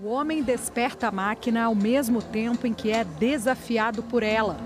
O 0.00 0.06
homem 0.10 0.40
desperta 0.40 1.08
a 1.08 1.10
máquina 1.10 1.64
ao 1.64 1.74
mesmo 1.74 2.22
tempo 2.22 2.68
em 2.68 2.72
que 2.72 2.92
é 2.92 3.02
desafiado 3.02 4.00
por 4.00 4.22
ela. 4.22 4.56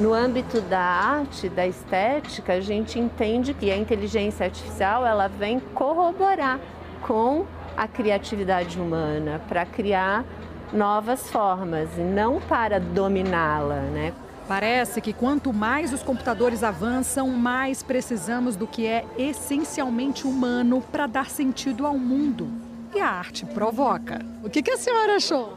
No 0.00 0.12
âmbito 0.12 0.60
da 0.60 0.80
arte, 0.80 1.48
da 1.48 1.64
estética, 1.64 2.54
a 2.54 2.60
gente 2.60 2.98
entende 2.98 3.54
que 3.54 3.70
a 3.70 3.76
inteligência 3.76 4.46
artificial 4.46 5.06
ela 5.06 5.28
vem 5.28 5.60
corroborar 5.60 6.58
com 7.02 7.46
a 7.76 7.86
criatividade 7.86 8.80
humana 8.80 9.40
para 9.48 9.64
criar 9.64 10.24
novas 10.72 11.30
formas 11.30 11.96
e 11.96 12.00
não 12.00 12.40
para 12.40 12.80
dominá-la, 12.80 13.82
né? 13.82 14.12
Parece 14.52 15.00
que 15.00 15.14
quanto 15.14 15.50
mais 15.50 15.94
os 15.94 16.02
computadores 16.02 16.62
avançam, 16.62 17.26
mais 17.30 17.82
precisamos 17.82 18.54
do 18.54 18.66
que 18.66 18.86
é 18.86 19.02
essencialmente 19.16 20.26
humano 20.26 20.84
para 20.92 21.06
dar 21.06 21.30
sentido 21.30 21.86
ao 21.86 21.96
mundo. 21.96 22.50
E 22.94 23.00
a 23.00 23.08
arte 23.08 23.46
provoca. 23.46 24.20
O 24.44 24.50
que, 24.50 24.62
que 24.62 24.70
a 24.70 24.76
senhora 24.76 25.16
achou? 25.16 25.56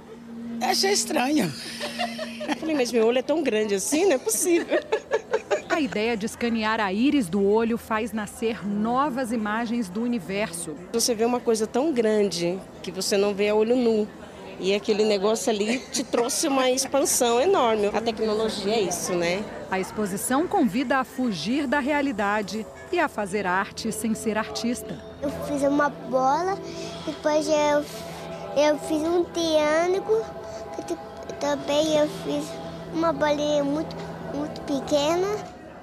Achei 0.61 0.93
estranho. 0.93 1.51
Falei, 2.57 2.73
mas 2.73 2.89
meu 2.93 3.05
olho 3.05 3.17
é 3.17 3.21
tão 3.21 3.43
grande 3.43 3.75
assim, 3.75 4.05
não 4.05 4.13
é 4.13 4.17
possível. 4.17 4.79
A 5.67 5.81
ideia 5.81 6.15
de 6.15 6.25
escanear 6.25 6.79
a 6.79 6.93
íris 6.93 7.27
do 7.27 7.43
olho 7.43 7.77
faz 7.77 8.13
nascer 8.13 8.65
novas 8.65 9.33
imagens 9.33 9.89
do 9.89 10.03
universo. 10.03 10.73
Você 10.93 11.13
vê 11.13 11.25
uma 11.25 11.41
coisa 11.41 11.67
tão 11.67 11.91
grande 11.91 12.57
que 12.81 12.91
você 12.91 13.17
não 13.17 13.33
vê 13.33 13.49
a 13.49 13.55
olho 13.55 13.75
nu. 13.75 14.07
E 14.59 14.73
aquele 14.73 15.03
negócio 15.03 15.51
ali 15.51 15.79
te 15.91 16.03
trouxe 16.03 16.47
uma 16.47 16.69
expansão 16.69 17.41
enorme. 17.41 17.87
A 17.87 18.01
tecnologia 18.01 18.73
é 18.73 18.81
isso, 18.81 19.13
né? 19.13 19.43
A 19.69 19.79
exposição 19.79 20.47
convida 20.47 20.97
a 20.97 21.03
fugir 21.03 21.67
da 21.67 21.79
realidade 21.79 22.65
e 22.91 22.99
a 22.99 23.07
fazer 23.07 23.45
arte 23.45 23.91
sem 23.91 24.15
ser 24.15 24.37
artista. 24.37 24.97
Eu 25.21 25.29
fiz 25.45 25.63
uma 25.63 25.89
bola, 25.89 26.57
depois 27.05 27.47
eu, 27.47 27.85
eu 28.55 28.77
fiz 28.79 29.01
um 29.01 29.23
triângulo, 29.25 30.23
também 31.39 31.97
eu 31.97 32.07
fiz 32.23 32.45
uma 32.93 33.11
bolinha 33.11 33.63
muito, 33.63 33.95
muito 34.33 34.61
pequena. 34.61 35.27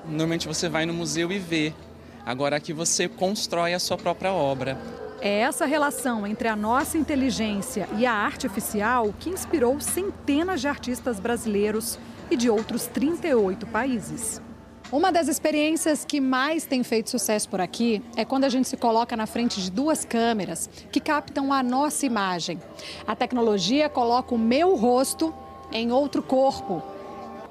Normalmente 0.04 0.48
você 0.48 0.68
vai 0.68 0.86
no 0.86 0.94
museu 0.94 1.30
e 1.30 1.38
vê. 1.38 1.72
Agora 2.24 2.56
aqui 2.56 2.72
você 2.72 3.08
constrói 3.08 3.74
a 3.74 3.78
sua 3.78 3.98
própria 3.98 4.32
obra. 4.32 4.78
É 5.24 5.38
essa 5.38 5.66
relação 5.66 6.26
entre 6.26 6.48
a 6.48 6.56
nossa 6.56 6.98
inteligência 6.98 7.88
e 7.96 8.04
a 8.04 8.12
artificial 8.12 9.14
que 9.20 9.30
inspirou 9.30 9.80
centenas 9.80 10.60
de 10.60 10.66
artistas 10.66 11.20
brasileiros 11.20 11.96
e 12.28 12.36
de 12.36 12.50
outros 12.50 12.88
38 12.88 13.64
países. 13.68 14.42
Uma 14.90 15.12
das 15.12 15.28
experiências 15.28 16.04
que 16.04 16.20
mais 16.20 16.66
tem 16.66 16.82
feito 16.82 17.08
sucesso 17.08 17.48
por 17.48 17.60
aqui 17.60 18.02
é 18.16 18.24
quando 18.24 18.42
a 18.42 18.48
gente 18.48 18.66
se 18.66 18.76
coloca 18.76 19.16
na 19.16 19.24
frente 19.24 19.62
de 19.62 19.70
duas 19.70 20.04
câmeras 20.04 20.68
que 20.90 20.98
captam 20.98 21.52
a 21.52 21.62
nossa 21.62 22.04
imagem. 22.04 22.60
A 23.06 23.14
tecnologia 23.14 23.88
coloca 23.88 24.34
o 24.34 24.38
meu 24.38 24.74
rosto 24.74 25.32
em 25.70 25.92
outro 25.92 26.20
corpo. 26.20 26.82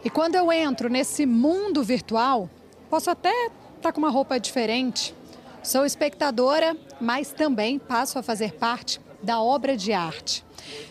E 0.03 0.09
quando 0.09 0.35
eu 0.35 0.51
entro 0.51 0.89
nesse 0.89 1.25
mundo 1.25 1.81
virtual, 1.81 2.49
posso 2.89 3.09
até 3.09 3.45
estar 3.45 3.53
tá 3.81 3.91
com 3.93 3.99
uma 3.99 4.09
roupa 4.09 4.37
diferente, 4.37 5.15
Sou 5.63 5.85
espectadora, 5.85 6.75
mas 6.99 7.31
também 7.31 7.77
passo 7.77 8.17
a 8.17 8.23
fazer 8.23 8.53
parte 8.53 8.99
da 9.21 9.41
obra 9.41 9.77
de 9.77 9.93
arte. 9.93 10.43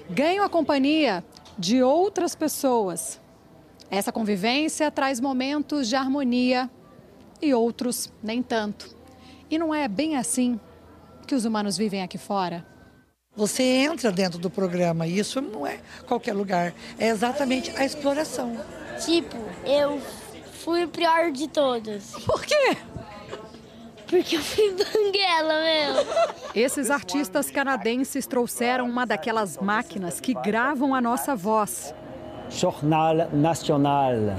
Ganho 0.08 0.44
a 0.44 0.48
companhia 0.48 1.24
de 1.58 1.82
outras 1.82 2.34
pessoas. 2.36 3.20
Essa 3.90 4.12
convivência 4.12 4.90
traz 4.90 5.18
momentos 5.18 5.88
de 5.88 5.96
harmonia 5.96 6.70
e 7.42 7.52
outros 7.52 8.12
nem 8.22 8.42
tanto. 8.42 8.94
E 9.50 9.58
não 9.58 9.74
é 9.74 9.88
bem 9.88 10.16
assim 10.16 10.58
que 11.26 11.34
os 11.34 11.44
humanos 11.44 11.76
vivem 11.76 12.02
aqui 12.02 12.18
fora? 12.18 12.64
Você 13.34 13.62
entra 13.62 14.12
dentro 14.12 14.38
do 14.38 14.50
programa, 14.50 15.06
e 15.06 15.18
isso 15.18 15.40
não 15.40 15.66
é 15.66 15.80
qualquer 16.06 16.32
lugar, 16.32 16.74
é 16.98 17.08
exatamente 17.08 17.72
a 17.76 17.84
exploração. 17.84 18.56
Tipo, 19.04 19.36
eu 19.64 20.00
fui 20.64 20.84
o 20.84 20.88
pior 20.88 21.30
de 21.32 21.48
todos. 21.48 22.12
Por 22.24 22.44
quê? 22.44 22.76
Porque 24.10 24.36
eu 24.36 24.40
fui 24.40 24.70
banguela 24.70 25.54
mesmo. 25.62 26.10
Esses 26.54 26.90
artistas 26.90 27.48
canadenses 27.48 28.26
trouxeram 28.26 28.88
uma 28.88 29.06
daquelas 29.06 29.56
máquinas 29.56 30.20
que 30.20 30.34
gravam 30.34 30.94
a 30.94 31.00
nossa 31.00 31.36
voz. 31.36 31.94
Jornal 32.50 33.30
Nacional. 33.32 34.36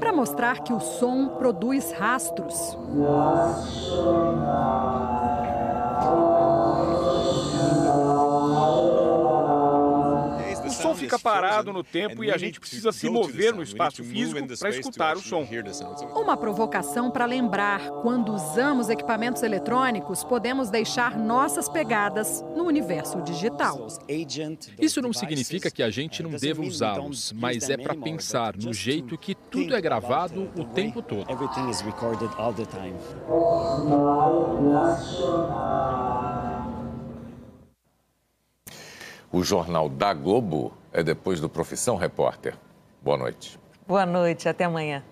Para 0.00 0.12
mostrar 0.14 0.60
que 0.60 0.72
o 0.72 0.80
som 0.80 1.28
produz 1.38 1.92
rastros. 1.92 2.74
O 2.74 3.04
fica 11.00 11.18
parado 11.18 11.72
no 11.72 11.82
tempo 11.82 12.22
e 12.24 12.30
a 12.30 12.36
gente 12.36 12.60
precisa 12.60 12.92
se 12.92 13.08
mover 13.08 13.54
no 13.54 13.62
espaço 13.62 14.04
físico 14.04 14.46
para 14.58 14.70
escutar 14.70 15.16
o 15.16 15.20
som. 15.20 15.46
Uma 16.14 16.36
provocação 16.36 17.10
para 17.10 17.24
lembrar: 17.24 17.90
quando 18.02 18.32
usamos 18.32 18.88
equipamentos 18.88 19.42
eletrônicos, 19.42 20.24
podemos 20.24 20.70
deixar 20.70 21.18
nossas 21.18 21.68
pegadas 21.68 22.42
no 22.56 22.64
universo 22.64 23.20
digital. 23.22 23.86
Isso 24.78 25.02
não 25.02 25.12
significa 25.12 25.70
que 25.70 25.82
a 25.82 25.90
gente 25.90 26.22
não 26.22 26.30
deva 26.30 26.62
usá-los, 26.62 27.32
mas 27.32 27.68
é 27.68 27.76
para 27.76 27.94
pensar 27.94 28.56
no 28.56 28.72
jeito 28.72 29.16
que 29.18 29.34
tudo 29.34 29.74
é 29.74 29.80
gravado 29.80 30.50
o 30.56 30.64
tempo 30.64 31.02
todo. 31.02 31.26
O 39.32 39.44
Jornal 39.44 39.88
da 39.88 40.12
Globo 40.12 40.72
é 40.92 41.02
depois 41.02 41.40
do 41.40 41.48
Profissão 41.48 41.96
Repórter. 41.96 42.54
Boa 43.02 43.16
noite. 43.16 43.58
Boa 43.86 44.06
noite, 44.06 44.48
até 44.48 44.64
amanhã. 44.64 45.02